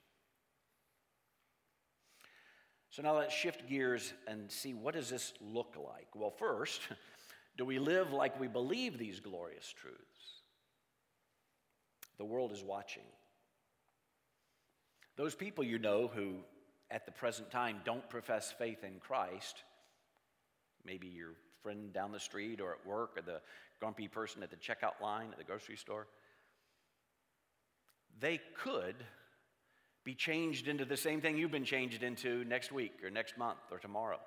So 2.91 3.03
now 3.03 3.17
let's 3.17 3.33
shift 3.33 3.67
gears 3.69 4.13
and 4.27 4.51
see 4.51 4.73
what 4.73 4.95
does 4.95 5.09
this 5.09 5.33
look 5.41 5.75
like? 5.77 6.07
Well, 6.15 6.31
first, 6.31 6.81
do 7.57 7.65
we 7.65 7.77
live 7.77 8.11
like 8.11 8.39
we 8.39 8.47
believe 8.47 8.97
these 8.97 9.19
glorious 9.19 9.71
truths? 9.71 9.97
The 12.17 12.25
world 12.25 12.51
is 12.51 12.63
watching. 12.63 13.03
Those 15.15 15.35
people 15.35 15.63
you 15.63 15.77
know 15.77 16.07
who 16.13 16.35
at 16.91 17.05
the 17.05 17.11
present 17.11 17.51
time 17.51 17.81
don't 17.85 18.09
profess 18.09 18.53
faith 18.57 18.83
in 18.83 18.99
Christ, 18.99 19.63
maybe 20.83 21.07
your 21.07 21.33
friend 21.61 21.93
down 21.93 22.11
the 22.11 22.19
street 22.19 22.59
or 22.59 22.71
at 22.71 22.85
work 22.85 23.17
or 23.17 23.21
the 23.21 23.41
grumpy 23.79 24.07
person 24.07 24.41
at 24.43 24.49
the 24.49 24.55
checkout 24.55 25.01
line 25.01 25.27
at 25.31 25.37
the 25.37 25.43
grocery 25.43 25.75
store, 25.75 26.07
they 28.19 28.39
could 28.57 28.95
be 30.09 30.15
changed 30.15 30.67
into 30.67 30.85
the 30.85 30.97
same 30.97 31.21
thing 31.21 31.37
you've 31.37 31.51
been 31.51 31.63
changed 31.63 32.01
into 32.01 32.43
next 32.45 32.71
week 32.71 32.93
or 33.03 33.11
next 33.11 33.37
month 33.37 33.59
or 33.69 33.77
tomorrow. 33.77 34.17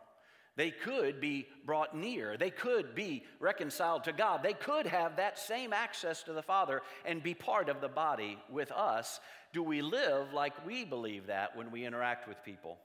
They 0.54 0.70
could 0.70 1.20
be 1.20 1.48
brought 1.66 1.96
near. 1.96 2.36
They 2.36 2.50
could 2.50 2.94
be 2.94 3.24
reconciled 3.40 4.04
to 4.04 4.12
God. 4.12 4.44
They 4.44 4.52
could 4.52 4.86
have 4.86 5.16
that 5.16 5.40
same 5.40 5.72
access 5.72 6.22
to 6.22 6.32
the 6.32 6.40
Father 6.40 6.82
and 7.04 7.20
be 7.20 7.34
part 7.34 7.68
of 7.68 7.80
the 7.80 7.88
body 7.88 8.38
with 8.48 8.70
us. 8.70 9.18
Do 9.52 9.64
we 9.64 9.82
live 9.82 10.32
like 10.32 10.64
we 10.64 10.84
believe 10.84 11.26
that 11.26 11.56
when 11.56 11.72
we 11.72 11.84
interact 11.84 12.28
with 12.28 12.44
people? 12.44 12.78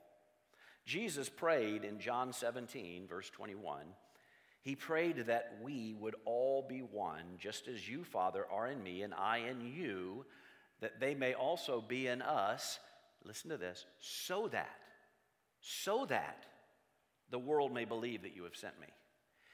Jesus 0.84 1.28
prayed 1.28 1.84
in 1.84 2.00
John 2.00 2.32
17, 2.32 3.06
verse 3.06 3.30
21. 3.30 3.84
He 4.62 4.74
prayed 4.74 5.26
that 5.28 5.56
we 5.62 5.94
would 6.00 6.16
all 6.24 6.66
be 6.68 6.80
one, 6.80 7.36
just 7.38 7.68
as 7.68 7.88
you, 7.88 8.02
Father, 8.02 8.44
are 8.50 8.66
in 8.66 8.82
me 8.82 9.02
and 9.02 9.14
I 9.14 9.38
in 9.48 9.60
you, 9.60 10.24
that 10.80 10.98
they 10.98 11.14
may 11.14 11.34
also 11.34 11.80
be 11.80 12.08
in 12.08 12.22
us, 12.22 12.80
listen 13.24 13.50
to 13.50 13.56
this, 13.56 13.84
so 14.00 14.48
that, 14.48 14.76
so 15.60 16.06
that 16.06 16.44
the 17.30 17.38
world 17.38 17.72
may 17.72 17.84
believe 17.84 18.22
that 18.22 18.34
you 18.34 18.44
have 18.44 18.56
sent 18.56 18.78
me. 18.80 18.86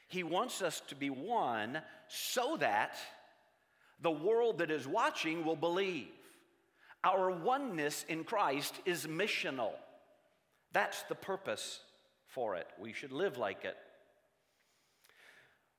He 0.09 0.23
wants 0.23 0.63
us 0.63 0.81
to 0.89 0.95
be 0.95 1.11
one 1.11 1.81
so 2.09 2.57
that 2.59 2.97
the 4.01 4.11
world 4.11 4.59
that 4.59 4.71
is 4.71 4.87
watching 4.87 5.45
will 5.45 5.57
believe. 5.57 6.09
Our 7.03 7.31
oneness 7.31 8.05
in 8.09 8.25
Christ 8.25 8.75
is 8.85 9.07
missional. 9.07 9.73
That's 10.73 11.03
the 11.05 11.15
purpose 11.15 11.81
for 12.29 12.57
it. 12.57 12.67
We 12.79 12.93
should 12.93 13.13
live 13.13 13.39
like 13.39 13.65
it. 13.65 13.77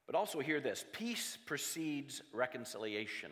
But 0.05 0.15
also, 0.15 0.39
hear 0.39 0.59
this 0.59 0.85
peace 0.93 1.37
precedes 1.45 2.21
reconciliation, 2.31 3.31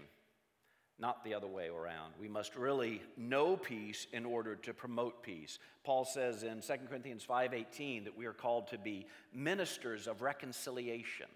not 0.99 1.23
the 1.23 1.34
other 1.34 1.47
way 1.47 1.67
around. 1.67 2.13
We 2.19 2.27
must 2.27 2.56
really 2.56 3.01
know 3.17 3.58
peace 3.58 4.08
in 4.13 4.25
order 4.25 4.56
to 4.58 4.73
promote 4.73 5.23
peace. 5.23 5.60
Paul 5.84 6.06
says 6.06 6.43
in 6.43 6.62
2 6.62 6.88
Corinthians 6.88 7.23
5:18 7.23 8.06
that 8.06 8.15
we 8.15 8.25
are 8.25 8.34
called 8.34 8.67
to 8.67 8.77
be 8.77 9.08
ministers 9.34 10.08
of 10.08 10.21
reconciliation. 10.21 11.27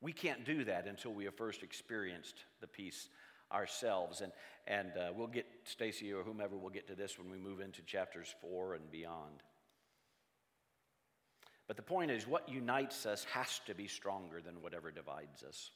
We 0.00 0.12
can't 0.12 0.44
do 0.44 0.64
that 0.64 0.86
until 0.86 1.12
we 1.12 1.24
have 1.24 1.36
first 1.36 1.62
experienced 1.62 2.44
the 2.60 2.66
peace 2.66 3.08
ourselves. 3.52 4.20
And, 4.20 4.32
and 4.66 4.92
uh, 4.96 5.12
we'll 5.14 5.28
get, 5.28 5.46
Stacy 5.64 6.12
or 6.12 6.22
whomever 6.22 6.56
will 6.56 6.70
get 6.70 6.88
to 6.88 6.94
this 6.94 7.18
when 7.18 7.30
we 7.30 7.38
move 7.38 7.60
into 7.60 7.82
chapters 7.82 8.34
four 8.40 8.74
and 8.74 8.90
beyond. 8.90 9.42
But 11.68 11.76
the 11.76 11.82
point 11.82 12.10
is, 12.10 12.26
what 12.26 12.48
unites 12.48 13.06
us 13.06 13.24
has 13.32 13.60
to 13.66 13.74
be 13.74 13.86
stronger 13.86 14.40
than 14.40 14.60
whatever 14.60 14.90
divides 14.90 15.42
us. 15.42 15.70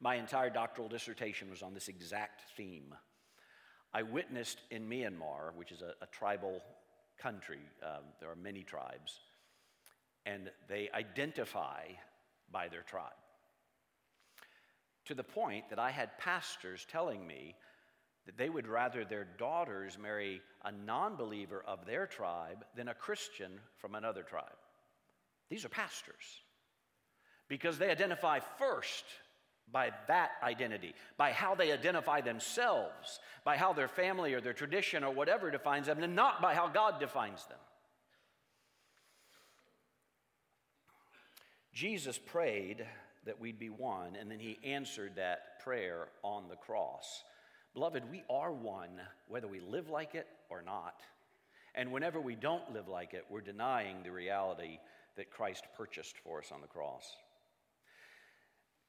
My 0.00 0.14
entire 0.14 0.50
doctoral 0.50 0.88
dissertation 0.88 1.50
was 1.50 1.62
on 1.62 1.74
this 1.74 1.88
exact 1.88 2.42
theme. 2.56 2.94
I 3.92 4.02
witnessed 4.02 4.60
in 4.70 4.88
Myanmar, 4.88 5.54
which 5.56 5.72
is 5.72 5.82
a, 5.82 5.92
a 6.02 6.06
tribal 6.12 6.62
country, 7.20 7.60
um, 7.82 8.04
there 8.20 8.30
are 8.30 8.36
many 8.36 8.62
tribes, 8.62 9.20
and 10.24 10.50
they 10.68 10.88
identify 10.94 11.86
by 12.52 12.68
their 12.68 12.82
tribe. 12.82 13.12
To 15.06 15.14
the 15.14 15.24
point 15.24 15.70
that 15.70 15.78
I 15.78 15.90
had 15.90 16.18
pastors 16.18 16.86
telling 16.88 17.26
me 17.26 17.56
that 18.26 18.36
they 18.36 18.50
would 18.50 18.68
rather 18.68 19.04
their 19.04 19.26
daughters 19.38 19.98
marry 19.98 20.42
a 20.64 20.70
non 20.70 21.16
believer 21.16 21.64
of 21.66 21.86
their 21.86 22.06
tribe 22.06 22.64
than 22.76 22.88
a 22.88 22.94
Christian 22.94 23.52
from 23.78 23.94
another 23.94 24.22
tribe. 24.22 24.44
These 25.48 25.64
are 25.64 25.70
pastors 25.70 26.42
because 27.48 27.78
they 27.78 27.90
identify 27.90 28.40
first 28.58 29.04
by 29.72 29.90
that 30.06 30.30
identity, 30.42 30.94
by 31.16 31.32
how 31.32 31.54
they 31.54 31.72
identify 31.72 32.20
themselves, 32.20 33.20
by 33.44 33.56
how 33.56 33.72
their 33.72 33.88
family 33.88 34.34
or 34.34 34.40
their 34.40 34.52
tradition 34.52 35.04
or 35.04 35.12
whatever 35.12 35.50
defines 35.50 35.86
them, 35.86 36.02
and 36.02 36.16
not 36.16 36.40
by 36.40 36.54
how 36.54 36.68
God 36.68 36.98
defines 37.00 37.44
them. 37.46 37.58
Jesus 41.72 42.18
prayed 42.18 42.84
that 43.24 43.40
we'd 43.40 43.58
be 43.58 43.68
one, 43.68 44.16
and 44.16 44.30
then 44.30 44.40
he 44.40 44.58
answered 44.64 45.12
that 45.16 45.60
prayer 45.62 46.08
on 46.22 46.48
the 46.48 46.56
cross. 46.56 47.22
Beloved, 47.74 48.10
we 48.10 48.24
are 48.30 48.50
one 48.50 49.00
whether 49.28 49.46
we 49.46 49.60
live 49.60 49.88
like 49.88 50.14
it 50.14 50.26
or 50.48 50.62
not. 50.62 51.00
And 51.74 51.92
whenever 51.92 52.20
we 52.20 52.34
don't 52.34 52.72
live 52.72 52.88
like 52.88 53.14
it, 53.14 53.24
we're 53.30 53.40
denying 53.40 53.98
the 54.02 54.10
reality 54.10 54.78
that 55.16 55.30
Christ 55.30 55.64
purchased 55.76 56.16
for 56.24 56.38
us 56.38 56.50
on 56.52 56.60
the 56.60 56.66
cross. 56.66 57.12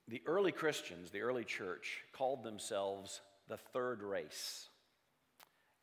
The 0.09 0.21
early 0.25 0.51
Christians, 0.51 1.11
the 1.11 1.21
early 1.21 1.43
church, 1.43 2.03
called 2.13 2.43
themselves 2.43 3.21
the 3.47 3.57
third 3.57 4.01
race. 4.01 4.67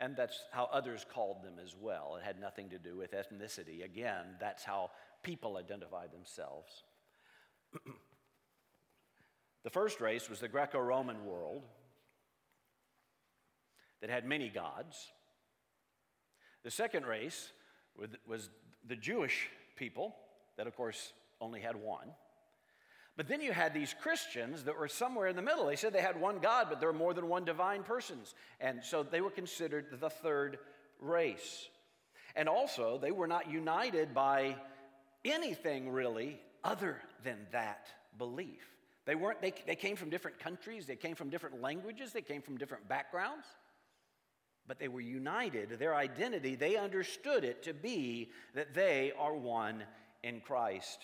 And 0.00 0.16
that's 0.16 0.38
how 0.50 0.68
others 0.72 1.06
called 1.14 1.44
them 1.44 1.54
as 1.62 1.74
well. 1.80 2.16
It 2.20 2.24
had 2.24 2.40
nothing 2.40 2.70
to 2.70 2.78
do 2.78 2.96
with 2.96 3.12
ethnicity. 3.12 3.84
Again, 3.84 4.24
that's 4.40 4.64
how 4.64 4.90
people 5.22 5.56
identify 5.56 6.08
themselves. 6.08 6.82
the 9.64 9.70
first 9.70 10.00
race 10.00 10.28
was 10.28 10.40
the 10.40 10.48
Greco 10.48 10.80
Roman 10.80 11.24
world 11.24 11.62
that 14.00 14.10
had 14.10 14.26
many 14.26 14.48
gods. 14.48 15.12
The 16.64 16.70
second 16.72 17.06
race 17.06 17.52
was 18.26 18.50
the 18.84 18.96
Jewish 18.96 19.48
people 19.76 20.16
that, 20.56 20.66
of 20.66 20.76
course, 20.76 21.12
only 21.40 21.60
had 21.60 21.76
one. 21.76 22.08
But 23.16 23.28
then 23.28 23.40
you 23.40 23.52
had 23.52 23.72
these 23.72 23.94
Christians 24.02 24.64
that 24.64 24.78
were 24.78 24.88
somewhere 24.88 25.26
in 25.26 25.36
the 25.36 25.42
middle. 25.42 25.66
They 25.66 25.76
said 25.76 25.92
they 25.92 26.02
had 26.02 26.20
one 26.20 26.38
God, 26.38 26.66
but 26.68 26.80
there 26.80 26.90
were 26.92 26.98
more 26.98 27.14
than 27.14 27.28
one 27.28 27.44
divine 27.44 27.82
persons. 27.82 28.34
And 28.60 28.84
so 28.84 29.02
they 29.02 29.22
were 29.22 29.30
considered 29.30 29.86
the 29.98 30.10
third 30.10 30.58
race. 31.00 31.66
And 32.34 32.48
also, 32.48 32.98
they 32.98 33.12
were 33.12 33.26
not 33.26 33.50
united 33.50 34.12
by 34.12 34.56
anything 35.24 35.90
really 35.90 36.38
other 36.62 37.00
than 37.24 37.38
that 37.52 37.86
belief. 38.18 38.70
They 39.06 39.14
weren't, 39.14 39.40
they, 39.40 39.54
they 39.66 39.76
came 39.76 39.96
from 39.96 40.10
different 40.10 40.38
countries, 40.38 40.84
they 40.84 40.96
came 40.96 41.14
from 41.14 41.30
different 41.30 41.62
languages, 41.62 42.12
they 42.12 42.22
came 42.22 42.42
from 42.42 42.58
different 42.58 42.88
backgrounds, 42.88 43.46
but 44.66 44.78
they 44.78 44.88
were 44.88 45.00
united. 45.00 45.70
Their 45.78 45.94
identity, 45.94 46.56
they 46.56 46.76
understood 46.76 47.44
it 47.44 47.62
to 47.62 47.72
be 47.72 48.30
that 48.54 48.74
they 48.74 49.12
are 49.18 49.34
one 49.34 49.84
in 50.22 50.40
Christ. 50.40 50.98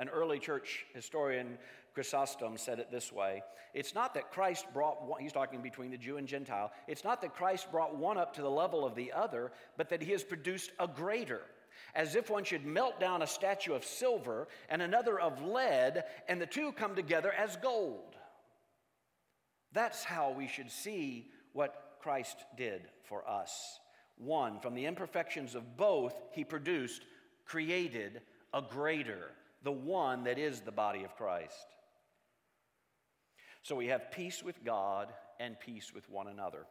An 0.00 0.08
early 0.08 0.38
church 0.38 0.86
historian, 0.94 1.58
Chrysostom, 1.94 2.56
said 2.56 2.80
it 2.80 2.90
this 2.90 3.12
way 3.12 3.44
It's 3.74 3.94
not 3.94 4.14
that 4.14 4.32
Christ 4.32 4.66
brought 4.72 5.06
one, 5.06 5.20
he's 5.20 5.32
talking 5.32 5.60
between 5.60 5.92
the 5.92 5.98
Jew 5.98 6.16
and 6.16 6.26
Gentile, 6.26 6.72
it's 6.88 7.04
not 7.04 7.20
that 7.20 7.36
Christ 7.36 7.70
brought 7.70 7.94
one 7.94 8.18
up 8.18 8.34
to 8.34 8.42
the 8.42 8.50
level 8.50 8.84
of 8.84 8.96
the 8.96 9.12
other, 9.12 9.52
but 9.76 9.90
that 9.90 10.02
he 10.02 10.10
has 10.10 10.24
produced 10.24 10.72
a 10.80 10.88
greater 10.88 11.42
as 11.94 12.14
if 12.14 12.30
one 12.30 12.44
should 12.44 12.64
melt 12.64 12.98
down 12.98 13.22
a 13.22 13.26
statue 13.26 13.74
of 13.74 13.84
silver 13.84 14.48
and 14.68 14.80
another 14.80 15.18
of 15.20 15.42
lead, 15.42 16.04
and 16.28 16.40
the 16.40 16.46
two 16.46 16.72
come 16.72 16.94
together 16.94 17.32
as 17.32 17.56
gold. 17.56 18.16
That's 19.72 20.04
how 20.04 20.32
we 20.32 20.48
should 20.48 20.70
see 20.70 21.30
what 21.52 21.98
Christ 22.00 22.44
did 22.56 22.82
for 23.04 23.28
us. 23.28 23.78
One, 24.16 24.60
from 24.60 24.74
the 24.74 24.86
imperfections 24.86 25.54
of 25.54 25.76
both, 25.76 26.14
he 26.32 26.44
produced, 26.44 27.02
created 27.44 28.20
a 28.52 28.62
greater, 28.62 29.30
the 29.62 29.72
one 29.72 30.24
that 30.24 30.38
is 30.38 30.60
the 30.60 30.72
body 30.72 31.04
of 31.04 31.16
Christ. 31.16 31.66
So 33.62 33.76
we 33.76 33.88
have 33.88 34.10
peace 34.10 34.42
with 34.42 34.64
God 34.64 35.12
and 35.38 35.58
peace 35.60 35.92
with 35.94 36.08
one 36.08 36.28
another. 36.28 36.66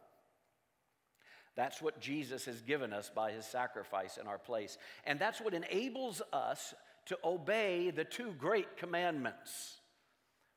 That's 1.56 1.82
what 1.82 2.00
Jesus 2.00 2.44
has 2.46 2.62
given 2.62 2.92
us 2.92 3.10
by 3.14 3.32
his 3.32 3.44
sacrifice 3.44 4.16
in 4.16 4.26
our 4.26 4.38
place. 4.38 4.78
And 5.04 5.18
that's 5.18 5.40
what 5.40 5.54
enables 5.54 6.22
us 6.32 6.74
to 7.06 7.18
obey 7.24 7.90
the 7.90 8.04
two 8.04 8.32
great 8.38 8.76
commandments. 8.76 9.80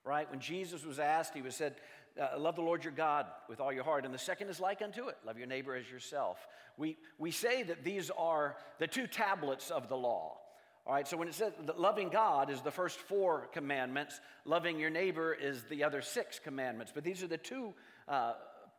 Right? 0.05 0.29
When 0.29 0.39
Jesus 0.39 0.85
was 0.85 0.99
asked, 0.99 1.33
he 1.33 1.41
was 1.41 1.55
said, 1.55 1.75
uh, 2.19 2.37
Love 2.37 2.55
the 2.55 2.61
Lord 2.61 2.83
your 2.83 2.93
God 2.93 3.25
with 3.49 3.59
all 3.59 3.71
your 3.71 3.83
heart. 3.83 4.05
And 4.05 4.13
the 4.13 4.19
second 4.19 4.49
is 4.49 4.59
like 4.59 4.81
unto 4.81 5.07
it 5.07 5.17
love 5.25 5.37
your 5.37 5.47
neighbor 5.47 5.75
as 5.75 5.89
yourself. 5.89 6.47
We, 6.77 6.97
we 7.17 7.31
say 7.31 7.63
that 7.63 7.83
these 7.83 8.11
are 8.11 8.57
the 8.79 8.87
two 8.87 9.07
tablets 9.07 9.71
of 9.71 9.89
the 9.89 9.97
law. 9.97 10.37
All 10.85 10.93
right, 10.93 11.07
so 11.07 11.15
when 11.15 11.29
it 11.29 11.33
says 11.33 11.53
that 11.65 11.79
loving 11.79 12.09
God 12.09 12.49
is 12.49 12.61
the 12.61 12.71
first 12.71 12.99
four 12.99 13.47
commandments, 13.53 14.19
loving 14.43 14.79
your 14.79 14.89
neighbor 14.89 15.33
is 15.33 15.63
the 15.69 15.85
other 15.85 16.01
six 16.01 16.39
commandments. 16.39 16.91
But 16.93 17.05
these 17.05 17.23
are 17.23 17.27
the 17.27 17.37
two 17.37 17.73
uh, 18.07 18.33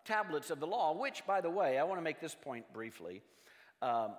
tablets 0.04 0.50
of 0.50 0.60
the 0.60 0.66
law, 0.66 0.92
which, 0.92 1.26
by 1.26 1.40
the 1.40 1.48
way, 1.48 1.78
I 1.78 1.84
want 1.84 1.98
to 1.98 2.04
make 2.04 2.20
this 2.20 2.34
point 2.34 2.70
briefly. 2.74 3.22
Um, 3.80 4.16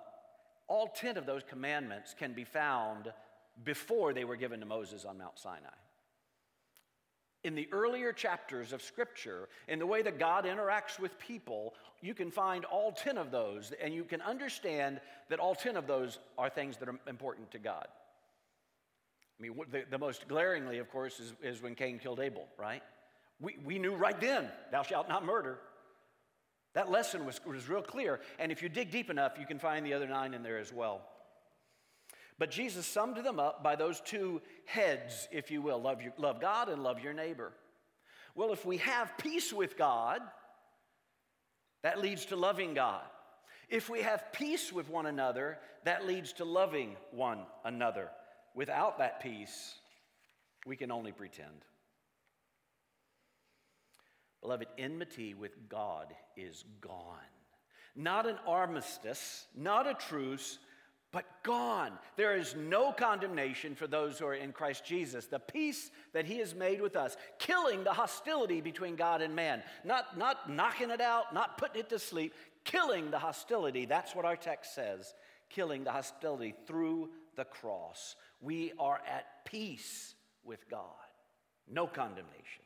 all 0.66 0.88
10 0.88 1.16
of 1.16 1.26
those 1.26 1.42
commandments 1.48 2.12
can 2.18 2.32
be 2.32 2.42
found 2.42 3.12
before 3.62 4.12
they 4.12 4.24
were 4.24 4.36
given 4.36 4.60
to 4.60 4.66
Moses 4.66 5.04
on 5.04 5.18
Mount 5.18 5.38
Sinai. 5.38 5.68
In 7.46 7.54
the 7.54 7.68
earlier 7.70 8.12
chapters 8.12 8.72
of 8.72 8.82
Scripture, 8.82 9.48
in 9.68 9.78
the 9.78 9.86
way 9.86 10.02
that 10.02 10.18
God 10.18 10.46
interacts 10.46 10.98
with 10.98 11.16
people, 11.16 11.74
you 12.02 12.12
can 12.12 12.28
find 12.28 12.64
all 12.64 12.90
10 12.90 13.16
of 13.16 13.30
those, 13.30 13.72
and 13.80 13.94
you 13.94 14.02
can 14.02 14.20
understand 14.20 15.00
that 15.28 15.38
all 15.38 15.54
10 15.54 15.76
of 15.76 15.86
those 15.86 16.18
are 16.36 16.50
things 16.50 16.76
that 16.78 16.88
are 16.88 16.98
important 17.06 17.52
to 17.52 17.60
God. 17.60 17.86
I 19.38 19.42
mean, 19.44 19.54
the, 19.70 19.84
the 19.88 19.96
most 19.96 20.26
glaringly, 20.26 20.78
of 20.78 20.90
course, 20.90 21.20
is, 21.20 21.34
is 21.40 21.62
when 21.62 21.76
Cain 21.76 22.00
killed 22.00 22.18
Abel, 22.18 22.48
right? 22.58 22.82
We, 23.40 23.56
we 23.64 23.78
knew 23.78 23.94
right 23.94 24.20
then, 24.20 24.48
thou 24.72 24.82
shalt 24.82 25.08
not 25.08 25.24
murder. 25.24 25.60
That 26.74 26.90
lesson 26.90 27.24
was, 27.24 27.40
was 27.46 27.68
real 27.68 27.80
clear. 27.80 28.18
And 28.40 28.50
if 28.50 28.60
you 28.60 28.68
dig 28.68 28.90
deep 28.90 29.08
enough, 29.08 29.38
you 29.38 29.46
can 29.46 29.60
find 29.60 29.86
the 29.86 29.94
other 29.94 30.08
nine 30.08 30.34
in 30.34 30.42
there 30.42 30.58
as 30.58 30.72
well. 30.72 31.02
But 32.38 32.50
Jesus 32.50 32.86
summed 32.86 33.16
them 33.16 33.40
up 33.40 33.62
by 33.62 33.76
those 33.76 34.00
two 34.00 34.42
heads, 34.66 35.26
if 35.32 35.50
you 35.50 35.62
will 35.62 35.80
love, 35.80 36.02
your, 36.02 36.12
love 36.18 36.40
God 36.40 36.68
and 36.68 36.82
love 36.82 37.00
your 37.00 37.14
neighbor. 37.14 37.52
Well, 38.34 38.52
if 38.52 38.66
we 38.66 38.76
have 38.78 39.16
peace 39.16 39.52
with 39.52 39.78
God, 39.78 40.20
that 41.82 42.00
leads 42.00 42.26
to 42.26 42.36
loving 42.36 42.74
God. 42.74 43.04
If 43.68 43.88
we 43.88 44.02
have 44.02 44.32
peace 44.32 44.72
with 44.72 44.90
one 44.90 45.06
another, 45.06 45.58
that 45.84 46.06
leads 46.06 46.34
to 46.34 46.44
loving 46.44 46.96
one 47.10 47.40
another. 47.64 48.10
Without 48.54 48.98
that 48.98 49.20
peace, 49.20 49.74
we 50.66 50.76
can 50.76 50.90
only 50.90 51.12
pretend. 51.12 51.64
Beloved, 54.42 54.68
enmity 54.78 55.34
with 55.34 55.68
God 55.68 56.14
is 56.36 56.64
gone. 56.80 57.16
Not 57.94 58.26
an 58.26 58.36
armistice, 58.46 59.46
not 59.56 59.86
a 59.86 59.94
truce, 59.94 60.58
but 61.16 61.42
gone. 61.42 61.92
There 62.16 62.36
is 62.36 62.54
no 62.54 62.92
condemnation 62.92 63.74
for 63.74 63.86
those 63.86 64.18
who 64.18 64.26
are 64.26 64.34
in 64.34 64.52
Christ 64.52 64.84
Jesus. 64.84 65.24
The 65.24 65.38
peace 65.38 65.90
that 66.12 66.26
He 66.26 66.36
has 66.40 66.54
made 66.54 66.82
with 66.82 66.94
us, 66.94 67.16
killing 67.38 67.84
the 67.84 67.92
hostility 67.94 68.60
between 68.60 68.96
God 68.96 69.22
and 69.22 69.34
man, 69.34 69.62
not, 69.82 70.18
not 70.18 70.50
knocking 70.52 70.90
it 70.90 71.00
out, 71.00 71.32
not 71.32 71.56
putting 71.56 71.80
it 71.80 71.88
to 71.88 71.98
sleep, 71.98 72.34
killing 72.64 73.10
the 73.10 73.18
hostility. 73.18 73.86
That's 73.86 74.14
what 74.14 74.26
our 74.26 74.36
text 74.36 74.74
says 74.74 75.14
killing 75.48 75.84
the 75.84 75.92
hostility 75.92 76.52
through 76.66 77.08
the 77.36 77.44
cross. 77.44 78.14
We 78.42 78.74
are 78.78 79.00
at 79.10 79.46
peace 79.46 80.14
with 80.44 80.68
God, 80.68 80.82
no 81.66 81.86
condemnation. 81.86 82.64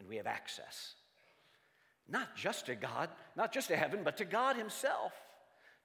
And 0.00 0.06
we 0.06 0.16
have 0.16 0.26
access, 0.26 0.96
not 2.10 2.36
just 2.36 2.66
to 2.66 2.74
God, 2.74 3.08
not 3.36 3.54
just 3.54 3.68
to 3.68 3.76
heaven, 3.76 4.00
but 4.04 4.18
to 4.18 4.26
God 4.26 4.56
Himself, 4.56 5.12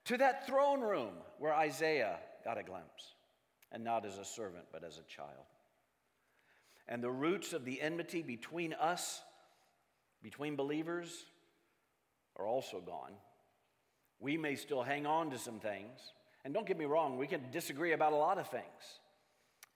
to 0.06 0.18
that 0.18 0.48
throne 0.48 0.82
room 0.82 1.14
where 1.38 1.54
Isaiah 1.54 2.18
got 2.44 2.58
a 2.58 2.64
glimpse, 2.64 3.16
and 3.72 3.84
not 3.84 4.06
as 4.06 4.18
a 4.18 4.26
servant, 4.26 4.66
but 4.72 4.84
as 4.84 4.98
a 4.98 5.04
child. 5.04 5.46
And 6.88 7.04
the 7.04 7.12
roots 7.12 7.54
of 7.54 7.64
the 7.66 7.82
enmity 7.82 8.22
between 8.22 8.74
us, 8.74 9.22
between 10.22 10.56
believers, 10.56 11.26
are 12.38 12.46
also 12.46 12.82
gone. 12.82 13.14
We 14.20 14.38
may 14.38 14.56
still 14.56 14.84
hang 14.84 15.06
on 15.06 15.32
to 15.32 15.38
some 15.38 15.60
things. 15.60 16.00
And 16.44 16.54
don't 16.54 16.66
get 16.66 16.78
me 16.78 16.86
wrong, 16.86 17.18
we 17.18 17.28
can 17.28 17.42
disagree 17.52 17.94
about 17.94 18.14
a 18.14 18.18
lot 18.18 18.38
of 18.38 18.50
things. 18.50 19.00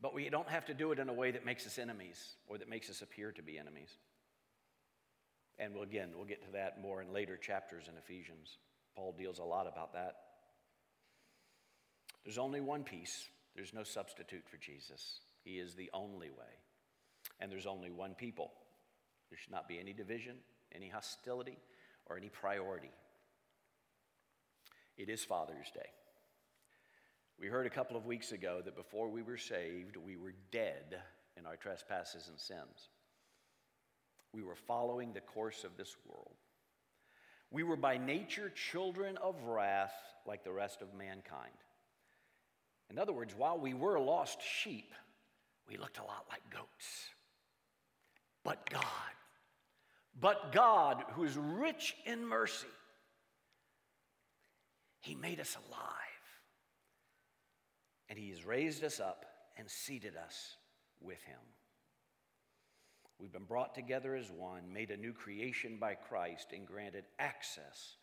But 0.01 0.13
we 0.13 0.29
don't 0.29 0.49
have 0.49 0.65
to 0.65 0.73
do 0.73 0.91
it 0.91 0.99
in 0.99 1.09
a 1.09 1.13
way 1.13 1.31
that 1.31 1.45
makes 1.45 1.65
us 1.65 1.77
enemies 1.77 2.35
or 2.47 2.57
that 2.57 2.69
makes 2.69 2.89
us 2.89 3.01
appear 3.01 3.31
to 3.31 3.41
be 3.41 3.57
enemies. 3.57 3.89
And 5.57 5.73
we'll, 5.73 5.83
again, 5.83 6.09
we'll 6.15 6.25
get 6.25 6.43
to 6.45 6.51
that 6.53 6.81
more 6.81 7.01
in 7.01 7.13
later 7.13 7.37
chapters 7.37 7.85
in 7.87 7.97
Ephesians. 7.97 8.57
Paul 8.95 9.15
deals 9.17 9.39
a 9.39 9.43
lot 9.43 9.67
about 9.67 9.93
that. 9.93 10.15
There's 12.23 12.37
only 12.37 12.61
one 12.61 12.83
peace, 12.83 13.27
there's 13.55 13.73
no 13.73 13.83
substitute 13.83 14.43
for 14.49 14.57
Jesus. 14.57 15.19
He 15.43 15.59
is 15.59 15.75
the 15.75 15.89
only 15.93 16.29
way. 16.29 16.59
And 17.39 17.51
there's 17.51 17.67
only 17.67 17.91
one 17.91 18.15
people. 18.15 18.51
There 19.29 19.37
should 19.37 19.51
not 19.51 19.67
be 19.67 19.79
any 19.79 19.93
division, 19.93 20.37
any 20.73 20.89
hostility, 20.89 21.57
or 22.05 22.17
any 22.17 22.29
priority. 22.29 22.91
It 24.97 25.09
is 25.09 25.23
Father's 25.23 25.69
Day. 25.73 25.89
We 27.39 27.47
heard 27.47 27.65
a 27.65 27.71
couple 27.71 27.97
of 27.97 28.05
weeks 28.05 28.31
ago 28.31 28.61
that 28.63 28.77
before 28.77 29.09
we 29.09 29.21
were 29.21 29.37
saved, 29.37 29.97
we 29.97 30.15
were 30.15 30.33
dead 30.51 31.01
in 31.37 31.45
our 31.45 31.57
trespasses 31.57 32.29
and 32.29 32.39
sins. 32.39 32.89
We 34.31 34.41
were 34.41 34.55
following 34.55 35.13
the 35.13 35.21
course 35.21 35.63
of 35.63 35.75
this 35.77 35.95
world. 36.07 36.35
We 37.55 37.63
were 37.63 37.77
by 37.77 37.97
nature 37.97 38.49
children 38.49 39.15
of 39.15 39.41
wrath 39.45 39.93
like 40.27 40.43
the 40.43 40.51
rest 40.51 40.81
of 40.81 40.93
mankind. 40.93 41.53
In 42.89 42.99
other 42.99 43.13
words, 43.13 43.33
while 43.33 43.57
we 43.57 43.73
were 43.73 43.97
lost 43.97 44.39
sheep, 44.41 44.93
we 45.69 45.77
looked 45.77 45.97
a 45.97 46.03
lot 46.03 46.25
like 46.29 46.41
goats. 46.49 47.07
But 48.43 48.69
God, 48.69 48.83
but 50.19 50.51
God, 50.51 51.05
who 51.13 51.23
is 51.23 51.37
rich 51.37 51.95
in 52.05 52.27
mercy, 52.27 52.67
He 54.99 55.15
made 55.15 55.39
us 55.39 55.55
alive. 55.69 55.89
And 58.09 58.19
He 58.19 58.31
has 58.31 58.45
raised 58.45 58.83
us 58.83 58.99
up 58.99 59.25
and 59.57 59.69
seated 59.69 60.17
us 60.17 60.57
with 60.99 61.23
Him. 61.23 61.39
We've 63.19 63.31
been 63.31 63.45
brought 63.45 63.73
together 63.75 64.15
as 64.15 64.29
one, 64.29 64.73
made 64.73 64.91
a 64.91 64.97
new 64.97 65.13
creation 65.13 65.77
by 65.79 65.95
Christ, 65.95 66.47
and 66.53 66.65
granted 66.67 67.05
access 67.17 67.97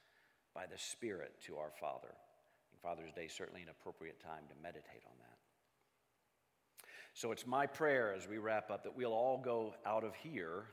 by 0.55 0.67
the 0.67 0.79
Spirit 0.79 1.35
to 1.47 1.57
our 1.57 1.71
Father. 1.81 2.15
Father's 2.83 3.13
Day 3.13 3.27
is 3.27 3.33
certainly 3.33 3.63
an 3.63 3.69
appropriate 3.69 4.21
time 4.21 4.43
to 4.49 4.55
meditate 4.61 5.03
on 5.07 5.15
that. 5.21 6.87
So 7.15 7.31
it's 7.31 7.47
my 7.47 7.67
prayer 7.67 8.13
as 8.13 8.27
we 8.27 8.39
wrap 8.39 8.71
up 8.71 8.83
that 8.83 8.97
we'll 8.97 9.13
all 9.13 9.39
go 9.39 9.75
out 9.87 10.03
of 10.03 10.15
here 10.17 10.65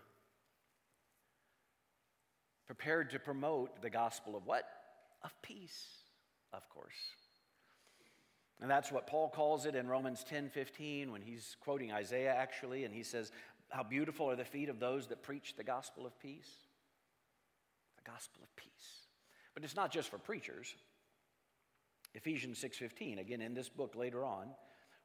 prepared 2.65 3.12
to 3.12 3.19
promote 3.19 3.82
the 3.82 3.89
gospel 3.89 4.36
of 4.36 4.45
what? 4.45 4.63
Of 5.23 5.39
peace, 5.41 5.86
of 6.52 6.67
course. 6.69 6.95
And 8.62 8.69
that's 8.69 8.91
what 8.91 9.08
Paul 9.08 9.30
calls 9.30 9.65
it 9.65 9.75
in 9.75 9.88
Romans 9.88 10.23
10 10.28 10.49
15 10.49 11.12
when 11.12 11.21
he's 11.21 11.56
quoting 11.62 11.91
Isaiah 11.91 12.34
actually, 12.34 12.86
and 12.86 12.93
he 12.93 13.04
says, 13.04 13.32
How 13.69 13.84
beautiful 13.84 14.29
are 14.29 14.36
the 14.36 14.45
feet 14.45 14.69
of 14.69 14.79
those 14.79 15.08
that 15.08 15.21
preach 15.21 15.55
the 15.55 15.63
gospel 15.63 16.05
of 16.05 16.19
peace. 16.19 16.49
The 18.03 18.12
gospel 18.12 18.41
of 18.43 18.55
peace. 18.55 19.05
But 19.53 19.63
it's 19.63 19.75
not 19.75 19.91
just 19.91 20.10
for 20.10 20.17
preachers. 20.17 20.75
Ephesians 22.15 22.60
6:15 22.60 23.19
again 23.19 23.41
in 23.41 23.53
this 23.53 23.69
book 23.69 23.95
later 23.95 24.25
on 24.25 24.55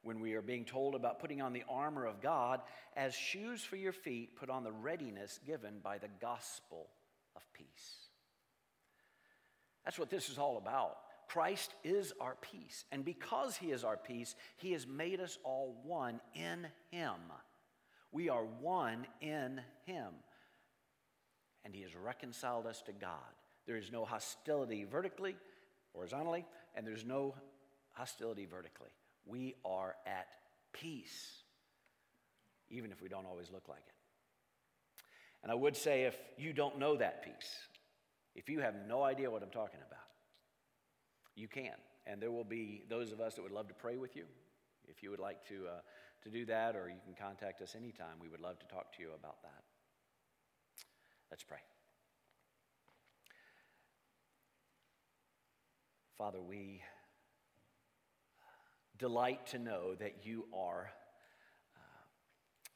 when 0.01 0.19
we 0.19 0.33
are 0.33 0.41
being 0.41 0.65
told 0.65 0.95
about 0.95 1.19
putting 1.19 1.41
on 1.41 1.53
the 1.53 1.63
armor 1.69 2.05
of 2.05 2.21
God 2.21 2.61
as 2.95 3.13
shoes 3.13 3.63
for 3.63 3.75
your 3.75 3.91
feet 3.91 4.35
put 4.35 4.49
on 4.49 4.63
the 4.63 4.71
readiness 4.71 5.39
given 5.45 5.79
by 5.79 5.97
the 5.97 6.09
gospel 6.19 6.89
of 7.35 7.41
peace. 7.53 8.09
That's 9.83 9.99
what 9.99 10.09
this 10.09 10.29
is 10.29 10.37
all 10.37 10.57
about. 10.57 10.97
Christ 11.27 11.73
is 11.83 12.13
our 12.19 12.35
peace. 12.35 12.85
And 12.91 13.03
because 13.03 13.57
He 13.57 13.71
is 13.71 13.83
our 13.83 13.97
peace, 13.97 14.35
He 14.57 14.71
has 14.73 14.87
made 14.87 15.19
us 15.19 15.37
all 15.43 15.79
one 15.83 16.21
in 16.33 16.67
Him. 16.91 17.19
We 18.15 18.29
are 18.29 18.45
one 18.61 19.05
in 19.19 19.59
Him. 19.85 20.07
And 21.65 21.75
He 21.75 21.81
has 21.81 21.93
reconciled 21.93 22.65
us 22.65 22.81
to 22.83 22.93
God. 22.93 23.19
There 23.67 23.75
is 23.75 23.91
no 23.91 24.05
hostility 24.05 24.85
vertically, 24.89 25.35
horizontally, 25.93 26.45
and 26.75 26.87
there's 26.87 27.03
no 27.03 27.35
hostility 27.91 28.45
vertically. 28.45 28.91
We 29.25 29.55
are 29.65 29.95
at 30.07 30.27
peace, 30.71 31.43
even 32.69 32.93
if 32.93 33.01
we 33.01 33.09
don't 33.09 33.25
always 33.25 33.51
look 33.51 33.67
like 33.67 33.83
it. 33.85 33.95
And 35.43 35.51
I 35.51 35.55
would 35.55 35.75
say 35.75 36.03
if 36.03 36.15
you 36.37 36.53
don't 36.53 36.79
know 36.79 36.95
that 36.95 37.21
peace, 37.21 37.67
if 38.33 38.47
you 38.47 38.61
have 38.61 38.75
no 38.87 39.03
idea 39.03 39.29
what 39.29 39.43
I'm 39.43 39.49
talking 39.49 39.81
about, 39.85 39.99
you 41.35 41.49
can. 41.49 41.75
And 42.07 42.21
there 42.21 42.31
will 42.31 42.45
be 42.45 42.85
those 42.87 43.11
of 43.11 43.19
us 43.19 43.33
that 43.33 43.41
would 43.41 43.51
love 43.51 43.67
to 43.67 43.73
pray 43.73 43.97
with 43.97 44.15
you. 44.15 44.23
If 44.87 45.03
you 45.03 45.09
would 45.09 45.19
like 45.19 45.45
to, 45.49 45.65
uh, 45.67 45.79
to 46.25 46.29
do 46.29 46.45
that, 46.45 46.75
or 46.75 46.89
you 46.89 46.99
can 47.05 47.13
contact 47.13 47.61
us 47.61 47.75
anytime, 47.75 48.19
we 48.21 48.27
would 48.27 48.41
love 48.41 48.59
to 48.59 48.65
talk 48.67 48.93
to 48.97 49.01
you 49.01 49.09
about 49.17 49.41
that. 49.43 49.63
Let's 51.31 51.43
pray. 51.43 51.59
Father, 56.17 56.41
we 56.41 56.81
delight 58.97 59.47
to 59.47 59.59
know 59.59 59.95
that 59.95 60.25
you 60.25 60.45
are, 60.53 60.89
uh, 61.77 62.05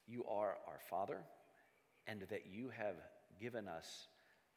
you 0.07 0.23
are 0.25 0.57
our 0.67 0.79
Father, 0.89 1.19
and 2.07 2.21
that 2.29 2.45
you 2.49 2.69
have 2.69 2.95
given 3.39 3.67
us 3.67 4.07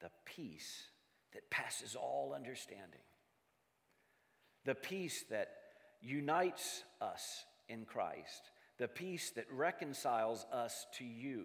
the 0.00 0.10
peace 0.24 0.86
that 1.32 1.50
passes 1.50 1.96
all 1.96 2.34
understanding 2.34 3.00
the 4.64 4.74
peace 4.74 5.24
that 5.30 5.48
unites 6.00 6.84
us 7.00 7.44
in 7.68 7.84
Christ, 7.84 8.50
the 8.78 8.88
peace 8.88 9.30
that 9.36 9.46
reconciles 9.52 10.46
us 10.52 10.86
to 10.98 11.04
you. 11.04 11.44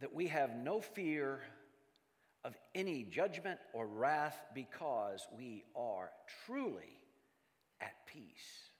That 0.00 0.14
we 0.14 0.28
have 0.28 0.56
no 0.56 0.80
fear 0.80 1.40
of 2.44 2.54
any 2.74 3.02
judgment 3.04 3.58
or 3.72 3.86
wrath 3.86 4.40
because 4.54 5.26
we 5.36 5.64
are 5.74 6.10
truly 6.44 7.00
at 7.80 7.94
peace 8.06 8.70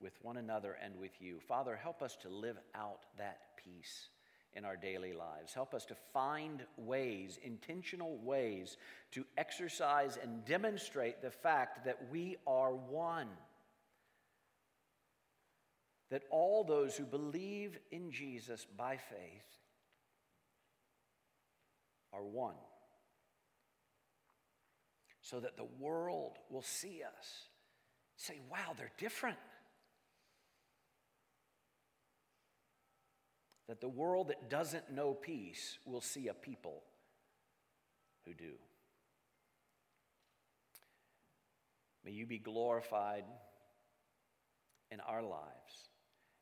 with 0.00 0.12
one 0.22 0.36
another 0.36 0.76
and 0.82 0.98
with 0.98 1.12
you. 1.20 1.40
Father, 1.46 1.76
help 1.76 2.02
us 2.02 2.16
to 2.22 2.28
live 2.28 2.56
out 2.74 3.00
that 3.18 3.38
peace 3.62 4.08
in 4.56 4.64
our 4.64 4.76
daily 4.76 5.12
lives. 5.12 5.52
Help 5.52 5.74
us 5.74 5.84
to 5.86 5.96
find 6.12 6.62
ways, 6.76 7.38
intentional 7.42 8.18
ways, 8.18 8.76
to 9.12 9.24
exercise 9.36 10.18
and 10.22 10.44
demonstrate 10.44 11.20
the 11.20 11.30
fact 11.30 11.84
that 11.84 11.98
we 12.10 12.36
are 12.46 12.72
one. 12.74 13.28
That 16.10 16.22
all 16.30 16.62
those 16.62 16.96
who 16.96 17.04
believe 17.04 17.78
in 17.90 18.12
Jesus 18.12 18.66
by 18.76 18.96
faith 18.96 19.58
are 22.12 22.24
one. 22.24 22.54
So 25.20 25.40
that 25.40 25.56
the 25.56 25.66
world 25.80 26.38
will 26.50 26.62
see 26.62 27.02
us, 27.02 27.48
say, 28.16 28.40
wow, 28.50 28.74
they're 28.76 28.92
different. 28.98 29.38
That 33.68 33.80
the 33.80 33.88
world 33.88 34.28
that 34.28 34.50
doesn't 34.50 34.92
know 34.92 35.14
peace 35.14 35.78
will 35.84 36.00
see 36.00 36.28
a 36.28 36.34
people 36.34 36.82
who 38.24 38.34
do. 38.34 38.52
May 42.04 42.12
you 42.12 42.26
be 42.26 42.38
glorified 42.38 43.24
in 44.90 45.00
our 45.00 45.22
lives, 45.22 45.88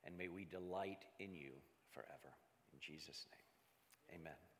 and 0.05 0.19
may 0.19 0.29
we 0.29 0.45
delight 0.45 1.05
in 1.21 1.35
you 1.35 1.53
forever. 1.93 2.35
In 2.73 2.81
Jesus' 2.81 3.27
name, 3.31 4.21
amen. 4.21 4.52